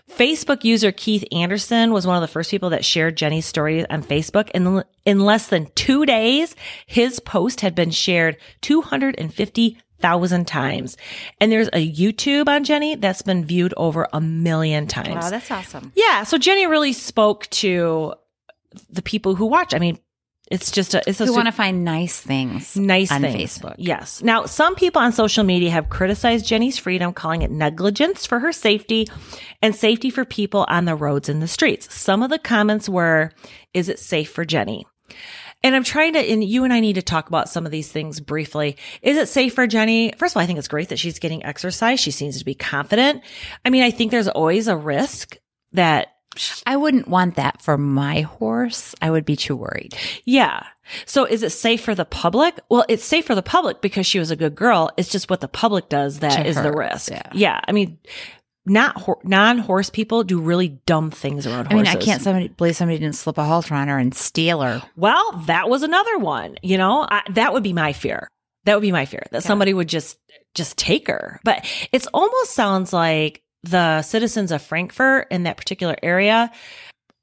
Facebook 0.09 0.63
user 0.63 0.91
Keith 0.91 1.23
Anderson 1.31 1.93
was 1.93 2.07
one 2.07 2.15
of 2.15 2.21
the 2.21 2.27
first 2.27 2.49
people 2.49 2.71
that 2.71 2.83
shared 2.83 3.15
Jenny's 3.17 3.45
story 3.45 3.87
on 3.87 4.01
Facebook. 4.01 4.49
And 4.55 4.83
in 5.05 5.19
less 5.19 5.45
than 5.49 5.67
two 5.75 6.07
days, 6.07 6.55
his 6.87 7.19
post 7.19 7.61
had 7.61 7.75
been 7.75 7.91
shared 7.91 8.37
250,000 8.61 10.47
times. 10.47 10.97
And 11.39 11.51
there's 11.51 11.67
a 11.67 11.87
YouTube 11.87 12.47
on 12.47 12.63
Jenny 12.63 12.95
that's 12.95 13.21
been 13.21 13.45
viewed 13.45 13.75
over 13.77 14.07
a 14.11 14.19
million 14.19 14.87
times. 14.87 15.23
Wow, 15.23 15.29
that's 15.29 15.51
awesome. 15.51 15.91
yeah. 15.95 16.23
So 16.23 16.39
Jenny 16.39 16.65
really 16.65 16.93
spoke 16.93 17.45
to 17.51 18.15
the 18.89 19.03
people 19.03 19.35
who 19.35 19.45
watch. 19.45 19.75
I 19.75 19.79
mean, 19.79 19.99
it's 20.49 20.71
just 20.71 20.93
a, 20.93 21.01
it's 21.07 21.19
a 21.19 21.25
Who 21.25 21.33
want 21.33 21.47
to 21.47 21.51
find 21.51 21.83
nice 21.83 22.19
things 22.19 22.75
nice 22.75 23.11
on 23.11 23.21
things. 23.21 23.57
Facebook. 23.57 23.75
Yes. 23.77 24.21
Now, 24.23 24.45
some 24.45 24.75
people 24.75 25.01
on 25.01 25.11
social 25.11 25.43
media 25.43 25.69
have 25.71 25.89
criticized 25.89 26.45
Jenny's 26.45 26.77
freedom, 26.77 27.13
calling 27.13 27.41
it 27.41 27.51
negligence 27.51 28.25
for 28.25 28.39
her 28.39 28.51
safety 28.51 29.07
and 29.61 29.75
safety 29.75 30.09
for 30.09 30.25
people 30.25 30.65
on 30.69 30.85
the 30.85 30.95
roads 30.95 31.29
and 31.29 31.41
the 31.41 31.47
streets. 31.47 31.93
Some 31.93 32.23
of 32.23 32.29
the 32.29 32.39
comments 32.39 32.87
were, 32.87 33.31
is 33.73 33.89
it 33.89 33.99
safe 33.99 34.31
for 34.31 34.45
Jenny? 34.45 34.85
And 35.63 35.75
I'm 35.75 35.83
trying 35.83 36.13
to, 36.13 36.19
and 36.19 36.43
you 36.43 36.63
and 36.63 36.71
I 36.71 36.79
need 36.79 36.93
to 36.93 37.01
talk 37.01 37.27
about 37.27 37.49
some 37.49 37.65
of 37.65 37.71
these 37.71 37.91
things 37.91 38.19
briefly. 38.19 38.77
Is 39.01 39.17
it 39.17 39.27
safe 39.27 39.55
for 39.55 39.67
Jenny? 39.67 40.13
First 40.17 40.33
of 40.33 40.37
all, 40.37 40.43
I 40.43 40.45
think 40.45 40.59
it's 40.59 40.67
great 40.67 40.89
that 40.89 40.99
she's 40.99 41.19
getting 41.19 41.43
exercise. 41.43 41.99
She 41.99 42.11
seems 42.11 42.37
to 42.39 42.45
be 42.45 42.53
confident. 42.53 43.23
I 43.65 43.69
mean, 43.69 43.83
I 43.83 43.91
think 43.91 44.11
there's 44.11 44.27
always 44.27 44.67
a 44.67 44.77
risk 44.77 45.37
that 45.73 46.09
I 46.65 46.75
wouldn't 46.77 47.07
want 47.07 47.35
that 47.35 47.61
for 47.61 47.77
my 47.77 48.21
horse. 48.21 48.93
I 49.01 49.11
would 49.11 49.25
be 49.25 49.35
too 49.35 49.55
worried. 49.55 49.95
Yeah. 50.25 50.63
So 51.05 51.25
is 51.25 51.43
it 51.43 51.49
safe 51.51 51.81
for 51.81 51.95
the 51.95 52.05
public? 52.05 52.59
Well, 52.69 52.85
it's 52.87 53.03
safe 53.03 53.25
for 53.25 53.35
the 53.35 53.41
public 53.41 53.81
because 53.81 54.05
she 54.05 54.19
was 54.19 54.31
a 54.31 54.35
good 54.35 54.55
girl. 54.55 54.89
It's 54.97 55.09
just 55.09 55.29
what 55.29 55.41
the 55.41 55.47
public 55.47 55.89
does 55.89 56.19
that 56.19 56.37
To 56.43 56.47
is 56.47 56.55
the 56.55 56.71
risk. 56.71 57.11
yeah. 57.11 57.29
Yeah. 57.33 57.61
I 57.67 57.71
mean, 57.73 57.97
not 58.65 58.97
hor- 58.97 59.19
non-horse 59.23 59.89
people 59.89 60.23
do 60.23 60.39
really 60.39 60.69
dumb 60.85 61.09
things 61.11 61.47
around 61.47 61.67
horses. 61.67 61.73
I 61.73 61.75
mean. 61.75 61.87
I 61.87 61.95
can't 62.05 62.21
somebody 62.21 62.47
believe 62.49 62.75
somebody 62.75 62.99
didn't 62.99 63.15
slip 63.15 63.37
a 63.37 63.43
halter 63.43 63.73
on 63.75 63.87
her 63.87 63.97
and 63.97 64.13
steal 64.13 64.61
her. 64.61 64.81
Well, 64.95 65.43
that 65.47 65.69
was 65.69 65.83
another 65.83 66.17
one. 66.17 66.57
You 66.61 66.77
know, 66.77 67.05
I, 67.09 67.21
that 67.31 67.53
would 67.53 67.63
be 67.63 67.73
my 67.73 67.93
fear. 67.93 68.27
That 68.65 68.75
would 68.75 68.81
be 68.81 68.91
my 68.91 69.05
fear 69.05 69.23
that 69.31 69.43
somebody 69.43 69.73
would 69.73 69.87
just 69.87 70.17
just 70.53 70.77
take 70.77 71.07
her. 71.07 71.39
But 71.45 71.65
it's 71.93 72.07
almost 72.13 72.53
sounds 72.53 72.91
like 72.91 73.41
the 73.69 74.01
citizens 74.01 74.51
of 74.51 74.61
Frankfurt 74.61 75.27
in 75.31 75.43
that 75.43 75.57
particular 75.57 75.95
area 76.03 76.51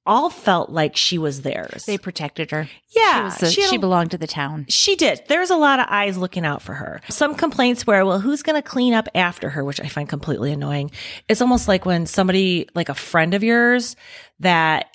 all 0.07 0.29
felt 0.29 0.69
like 0.69 0.97
she 0.97 1.17
was 1.17 1.41
theirs. 1.43 1.87
They 1.87 1.97
protected 1.97 2.51
her. 2.51 2.69
yeah, 2.95 3.35
she, 3.35 3.47
a- 3.47 3.51
she 3.51 3.63
she 3.63 3.79
belonged 3.79 4.11
to 4.11 4.19
the 4.19 4.27
town. 4.27 4.67
She 4.69 4.97
did. 4.97 5.23
There's 5.29 5.49
a 5.49 5.57
lot 5.57 5.81
of 5.81 5.87
eyes 5.89 6.19
looking 6.19 6.45
out 6.45 6.61
for 6.61 6.75
her. 6.75 7.01
Some 7.09 7.35
complaints 7.35 7.87
were, 7.87 8.05
well, 8.05 8.21
who's 8.21 8.43
going 8.43 8.61
to 8.61 8.69
clean 8.69 8.93
up 8.93 9.09
after 9.15 9.49
her, 9.49 9.65
which 9.65 9.81
I 9.81 9.89
find 9.89 10.07
completely 10.07 10.53
annoying. 10.53 10.91
It's 11.29 11.41
almost 11.41 11.69
like 11.69 11.87
when 11.87 12.05
somebody, 12.05 12.69
like 12.75 12.91
a 12.91 12.95
friend 12.95 13.33
of 13.33 13.43
yours 13.43 13.97
that 14.41 14.94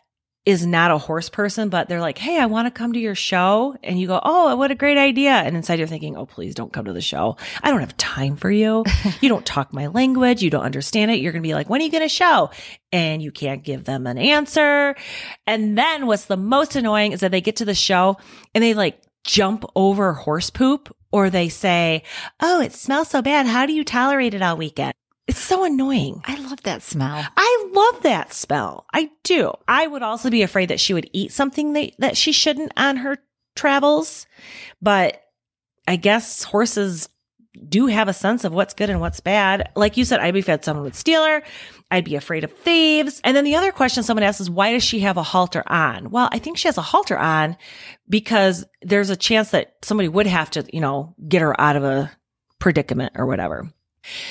is 0.50 0.66
not 0.66 0.92
a 0.92 0.98
horse 0.98 1.30
person, 1.30 1.70
but 1.70 1.88
they're 1.88 2.02
like, 2.02 2.18
Hey, 2.18 2.40
I 2.40 2.48
want 2.48 2.66
to 2.66 2.72
come 2.72 2.94
to 2.94 3.00
your 3.00 3.16
show. 3.16 3.76
And 3.84 4.00
you 4.00 4.08
go, 4.08 4.20
Oh, 4.24 4.56
what 4.56 4.72
a 4.72 4.76
great 4.76 4.98
idea. 4.98 5.32
And 5.32 5.56
inside 5.56 5.80
you're 5.80 5.88
thinking, 5.88 6.18
Oh, 6.18 6.26
please 6.26 6.56
don't 6.56 6.74
come 6.74 6.86
to 6.86 6.94
the 6.94 7.02
show. 7.02 7.38
I 7.62 7.70
don't 7.70 7.82
have 7.82 7.96
time 7.98 8.36
for 8.36 8.50
you. 8.50 8.84
you 9.22 9.30
don't 9.30 9.46
talk 9.46 9.74
my 9.74 9.88
language. 9.88 10.42
You 10.42 10.50
don't 10.50 10.64
understand 10.64 11.12
it. 11.12 11.20
You're 11.20 11.32
going 11.32 11.44
to 11.44 11.48
be 11.48 11.54
like, 11.54 11.70
when 11.70 11.82
are 11.82 11.84
you 11.84 11.92
going 11.92 12.04
to 12.04 12.10
show? 12.10 12.50
And 12.92 13.22
you 13.22 13.32
can't 13.32 13.64
give 13.64 13.84
them 13.84 14.08
an 14.08 14.18
answer. 14.18 14.96
And 15.46 15.78
then 15.78 16.08
what's 16.08 16.26
the 16.26 16.38
most 16.38 16.76
annoying 16.76 17.12
is 17.12 17.20
that 17.20 17.32
they 17.32 17.42
get 17.42 17.58
to 17.58 17.66
the 17.66 17.76
show 17.76 18.18
and 18.56 18.64
they 18.64 18.74
like 18.74 19.00
jump 19.24 19.66
over 19.76 20.14
horse 20.14 20.50
poop 20.50 20.96
or 21.12 21.30
they 21.30 21.50
say, 21.50 22.04
Oh, 22.40 22.62
it 22.62 22.74
smells 22.74 23.10
so 23.10 23.22
bad. 23.22 23.46
How 23.46 23.66
do 23.66 23.74
you 23.74 23.84
tolerate 23.84 24.34
it 24.34 24.42
all 24.42 24.58
weekend? 24.58 24.94
It's 25.30 25.40
so 25.40 25.64
annoying. 25.64 26.24
I 26.26 26.38
love 26.38 26.64
that 26.64 26.82
smell. 26.82 27.24
I 27.38 27.70
love 27.72 28.02
that 28.02 28.34
smell. 28.34 28.88
I 28.92 29.12
do. 29.24 29.54
I 29.68 29.86
would 29.86 30.02
also 30.02 30.32
be 30.32 30.42
afraid 30.42 30.70
that 30.72 30.80
she 30.80 30.96
would 30.96 31.08
eat 31.14 31.32
something 31.32 31.74
that, 31.74 31.92
that 32.00 32.18
she 32.18 32.32
shouldn't 32.32 32.72
on 32.76 32.98
her 32.98 33.20
travels. 33.56 34.26
But 34.82 35.22
I 35.88 35.98
guess 35.98 36.42
horses 36.42 37.10
do 37.68 37.86
have 37.86 38.08
a 38.08 38.14
sense 38.14 38.44
of 38.44 38.54
what's 38.54 38.74
good 38.74 38.90
and 38.90 39.02
what's 39.02 39.20
bad. 39.20 39.70
Like 39.76 39.98
you 39.98 40.04
said, 40.04 40.20
I'd 40.20 40.34
be 40.34 40.40
afraid 40.40 40.66
someone 40.66 40.84
would 40.84 40.96
steal 40.96 41.24
her. 41.24 41.44
I'd 41.92 42.06
be 42.06 42.16
afraid 42.16 42.44
of 42.44 42.52
thieves. 42.52 43.22
And 43.24 43.38
then 43.38 43.44
the 43.44 43.56
other 43.56 43.72
question 43.72 44.02
someone 44.02 44.24
asks 44.24 44.42
is, 44.42 44.50
why 44.50 44.72
does 44.72 44.84
she 44.84 45.02
have 45.02 45.18
a 45.18 45.24
halter 45.24 45.62
on? 45.68 46.10
Well, 46.10 46.30
I 46.32 46.40
think 46.40 46.58
she 46.58 46.68
has 46.68 46.80
a 46.80 46.82
halter 46.82 47.20
on 47.20 47.56
because 48.10 48.66
there's 48.82 49.12
a 49.12 49.16
chance 49.16 49.52
that 49.52 49.76
somebody 49.84 50.10
would 50.10 50.26
have 50.26 50.50
to, 50.52 50.66
you 50.74 50.82
know, 50.82 51.14
get 51.28 51.44
her 51.44 51.60
out 51.62 51.76
of 51.76 51.84
a 51.84 52.12
predicament 52.58 53.14
or 53.16 53.28
whatever. 53.28 53.72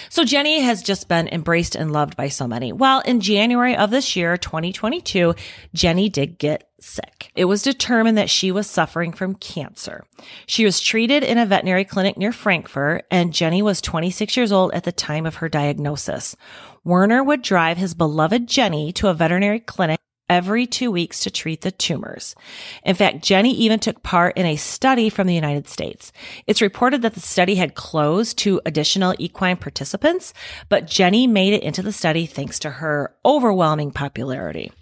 So 0.09 0.25
Jenny 0.25 0.61
has 0.61 0.83
just 0.83 1.09
been 1.09 1.29
embraced 1.29 1.75
and 1.75 1.93
loved 1.93 2.17
by 2.17 2.29
so 2.29 2.47
many. 2.47 2.73
Well, 2.73 3.01
in 3.01 3.21
January 3.21 3.77
of 3.77 3.91
this 3.91 4.17
year, 4.17 4.37
2022, 4.37 5.35
Jenny 5.75 6.09
did 6.09 6.39
get 6.39 6.69
sick. 6.81 7.31
It 7.35 7.45
was 7.45 7.63
determined 7.63 8.19
that 8.19 8.31
she 8.31 8.51
was 8.53 8.69
suffering 8.69 9.13
from 9.13 9.35
cancer. 9.35 10.05
She 10.47 10.65
was 10.65 10.81
treated 10.81 11.23
in 11.23 11.39
a 11.39 11.47
veterinary 11.47 11.85
clinic 11.85 12.17
near 12.17 12.33
Frankfurt, 12.33 13.05
and 13.11 13.33
Jenny 13.35 13.63
was 13.63 13.81
26 13.81 14.37
years 14.37 14.53
old 14.53 14.73
at 14.73 14.85
the 14.85 14.93
time 14.93 15.27
of 15.27 15.37
her 15.37 15.49
diagnosis. 15.49 16.37
Werner 16.85 17.23
would 17.23 17.43
drive 17.43 17.77
his 17.77 17.95
beloved 17.95 18.47
Jenny 18.47 18.93
to 18.93 19.09
a 19.09 19.15
veterinary 19.15 19.61
clinic 19.61 20.01
every 20.29 20.67
two 20.67 20.91
weeks 20.91 21.21
to 21.21 21.31
treat 21.31 21.63
the 21.63 21.71
tumors. 21.71 22.35
In 22.85 22.95
fact, 22.95 23.23
Jenny 23.23 23.53
even 23.55 23.79
took 23.79 24.03
part 24.03 24.37
in 24.37 24.47
a 24.47 24.57
study 24.57 25.09
from 25.09 25.27
the 25.27 25.35
United 25.35 25.69
States. 25.69 26.13
It's 26.47 26.63
reported 26.63 27.03
that 27.03 27.15
the 27.15 27.21
study 27.21 27.55
had 27.55 27.75
closed 27.75 28.39
to 28.39 28.61
additional 28.67 29.15
equine 29.19 29.57
participants, 29.57 30.35
but 30.69 30.87
Jenny 30.87 31.27
made 31.27 31.55
it 31.55 31.63
into 31.63 31.83
the 31.83 31.93
study 31.93 32.27
thanks 32.27 32.59
to 32.61 32.71
her 32.71 33.15
overwhelming 33.25 33.91
popularity. 33.91 34.73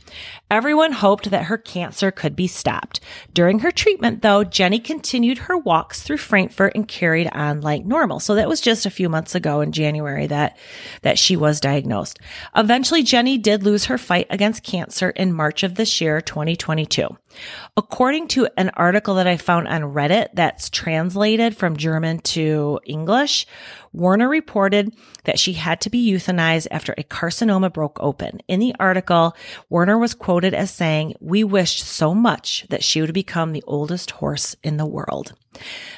Everyone 0.50 0.92
hoped 0.92 1.30
that 1.30 1.44
her 1.44 1.58
cancer 1.58 2.10
could 2.10 2.36
be 2.36 2.46
stopped. 2.46 3.00
During 3.32 3.60
her 3.60 3.70
treatment, 3.70 4.22
though, 4.22 4.44
Jenny 4.44 4.78
continued 4.78 5.38
her 5.38 5.58
walks 5.58 6.02
through 6.02 6.18
Frankfurt 6.18 6.74
and 6.74 6.86
carried 6.86 7.28
on 7.32 7.60
like 7.60 7.84
normal. 7.84 8.20
So 8.20 8.34
that 8.36 8.48
was 8.48 8.60
just 8.60 8.86
a 8.86 8.90
few 8.90 9.08
months 9.08 9.34
ago 9.34 9.60
in 9.60 9.72
January 9.72 10.26
that, 10.28 10.56
that 11.02 11.18
she 11.18 11.36
was 11.36 11.60
diagnosed. 11.60 12.18
Eventually, 12.54 13.02
Jenny 13.02 13.38
did 13.38 13.64
lose 13.64 13.86
her 13.86 13.98
fight 13.98 14.26
against 14.30 14.62
cancer 14.62 15.10
in 15.10 15.32
March 15.32 15.62
of 15.62 15.74
this 15.74 16.00
year, 16.00 16.20
2022. 16.20 17.08
According 17.76 18.28
to 18.28 18.48
an 18.56 18.70
article 18.70 19.16
that 19.16 19.26
I 19.26 19.36
found 19.36 19.68
on 19.68 19.82
Reddit 19.82 20.28
that's 20.32 20.70
translated 20.70 21.56
from 21.56 21.76
German 21.76 22.20
to 22.20 22.80
English, 22.84 23.46
Werner 23.96 24.28
reported 24.28 24.94
that 25.24 25.38
she 25.38 25.54
had 25.54 25.80
to 25.80 25.90
be 25.90 26.12
euthanized 26.12 26.66
after 26.70 26.94
a 26.98 27.02
carcinoma 27.02 27.72
broke 27.72 27.96
open. 27.98 28.40
In 28.46 28.60
the 28.60 28.74
article, 28.78 29.34
Werner 29.70 29.96
was 29.96 30.12
quoted 30.12 30.52
as 30.52 30.70
saying, 30.70 31.14
We 31.18 31.42
wished 31.42 31.82
so 31.82 32.14
much 32.14 32.66
that 32.68 32.84
she 32.84 33.00
would 33.00 33.14
become 33.14 33.52
the 33.52 33.64
oldest 33.66 34.10
horse 34.10 34.54
in 34.62 34.76
the 34.76 34.84
world. 34.84 35.32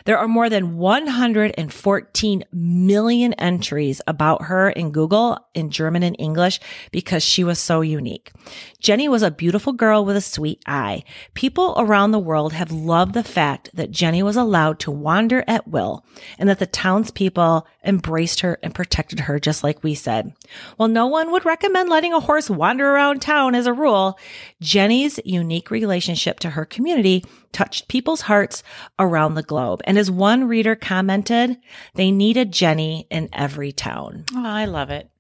There 0.05 0.19
are 0.19 0.29
more 0.29 0.49
than 0.49 0.77
114 0.77 2.45
million 2.53 3.33
entries 3.35 4.01
about 4.07 4.45
her 4.45 4.71
in 4.71 4.91
Google 4.91 5.39
in 5.55 5.71
German 5.71 6.03
and 6.03 6.17
English 6.19 6.61
because 6.91 7.23
she 7.23 7.45
was 7.45 7.59
so 7.59 7.81
unique. 7.81 8.33
Jenny 8.81 9.09
was 9.09 9.23
a 9.23 9.31
beautiful 9.31 9.73
girl 9.73 10.05
with 10.05 10.17
a 10.17 10.21
sweet 10.21 10.63
eye. 10.67 11.05
People 11.35 11.75
around 11.77 12.13
the 12.13 12.19
world 12.19 12.53
have 12.53 12.71
loved 12.71 13.15
the 13.15 13.25
fact 13.25 13.71
that 13.75 13.91
Jenny 13.91 14.23
was 14.23 14.37
allowed 14.37 14.79
to 14.81 14.91
wander 14.91 15.45
at 15.47 15.69
will 15.69 16.05
and 16.39 16.49
that 16.49 16.59
the 16.59 16.67
townspeople 16.67 17.67
embraced 17.85 18.41
her 18.41 18.59
and 18.63 18.75
protected 18.75 19.21
her 19.21 19.39
just 19.39 19.65
like 19.65 19.83
we 19.83 19.95
said. 19.95 20.33
While 20.77 20.89
no 20.89 21.07
one 21.07 21.33
would 21.33 21.45
recommend 21.45 21.89
letting 21.89 22.13
a 22.13 22.21
horse 22.21 22.49
wander 22.49 22.91
around 22.91 23.21
town 23.21 23.55
as 23.55 23.67
a 23.67 23.73
rule, 23.73 24.19
Jenny's 24.61 25.21
unique 25.25 25.71
relationship 25.71 26.41
to 26.41 26.51
her 26.51 26.65
community 26.65 27.25
touched 27.53 27.89
people's 27.89 28.23
hearts 28.23 28.63
around 28.99 29.35
the 29.35 29.43
globe. 29.43 29.81
And 29.85 29.99
as 29.99 30.11
one 30.11 30.49
reader 30.49 30.75
commented, 30.75 31.59
they 31.95 32.11
needed 32.11 32.53
Jenny 32.53 33.07
in 33.11 33.29
every 33.33 33.73
town. 33.73 34.25
Oh, 34.35 34.47
I 34.47 34.67
love 34.67 34.91
it. 34.91 35.11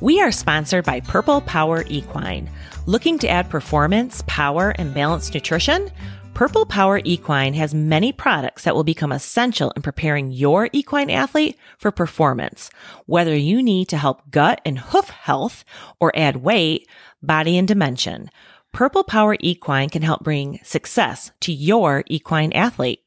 We 0.00 0.20
are 0.20 0.30
sponsored 0.30 0.84
by 0.84 1.00
Purple 1.00 1.40
Power 1.40 1.84
Equine. 1.88 2.48
Looking 2.86 3.18
to 3.18 3.28
add 3.28 3.50
performance, 3.50 4.22
power, 4.28 4.70
and 4.78 4.94
balanced 4.94 5.34
nutrition? 5.34 5.90
Purple 6.34 6.66
Power 6.66 7.00
Equine 7.02 7.54
has 7.54 7.74
many 7.74 8.12
products 8.12 8.62
that 8.62 8.76
will 8.76 8.84
become 8.84 9.10
essential 9.10 9.72
in 9.74 9.82
preparing 9.82 10.30
your 10.30 10.68
equine 10.72 11.10
athlete 11.10 11.58
for 11.78 11.90
performance. 11.90 12.70
Whether 13.06 13.34
you 13.34 13.60
need 13.60 13.88
to 13.88 13.96
help 13.96 14.30
gut 14.30 14.60
and 14.64 14.78
hoof 14.78 15.10
health 15.10 15.64
or 15.98 16.12
add 16.14 16.36
weight, 16.36 16.88
body, 17.20 17.58
and 17.58 17.66
dimension, 17.66 18.30
Purple 18.72 19.04
Power 19.04 19.36
Equine 19.40 19.90
can 19.90 20.02
help 20.02 20.22
bring 20.22 20.60
success 20.62 21.32
to 21.40 21.52
your 21.52 22.04
equine 22.06 22.52
athlete. 22.52 23.00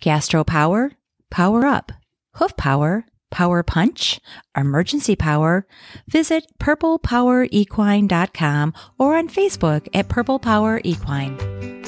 Gastro 0.00 0.44
power, 0.44 0.92
power 1.30 1.66
up. 1.66 1.90
Hoof 2.34 2.56
power, 2.56 3.04
power 3.30 3.62
punch, 3.62 4.18
emergency 4.56 5.14
power. 5.16 5.66
Visit 6.08 6.46
purplepowerequine.com 6.58 8.74
or 8.98 9.16
on 9.16 9.28
Facebook 9.28 9.88
at 9.94 10.08
Purple 10.08 10.38
Power 10.38 10.80
Equine. 10.84 11.79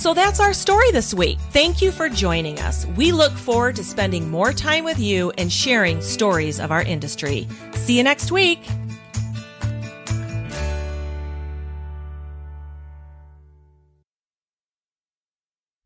So 0.00 0.14
that's 0.14 0.40
our 0.40 0.54
story 0.54 0.90
this 0.92 1.12
week. 1.12 1.38
Thank 1.50 1.82
you 1.82 1.92
for 1.92 2.08
joining 2.08 2.58
us. 2.60 2.86
We 2.96 3.12
look 3.12 3.32
forward 3.32 3.76
to 3.76 3.84
spending 3.84 4.30
more 4.30 4.50
time 4.50 4.82
with 4.82 4.98
you 4.98 5.30
and 5.36 5.52
sharing 5.52 6.00
stories 6.00 6.58
of 6.58 6.70
our 6.70 6.80
industry. 6.80 7.46
See 7.74 7.98
you 7.98 8.02
next 8.02 8.32
week. 8.32 8.60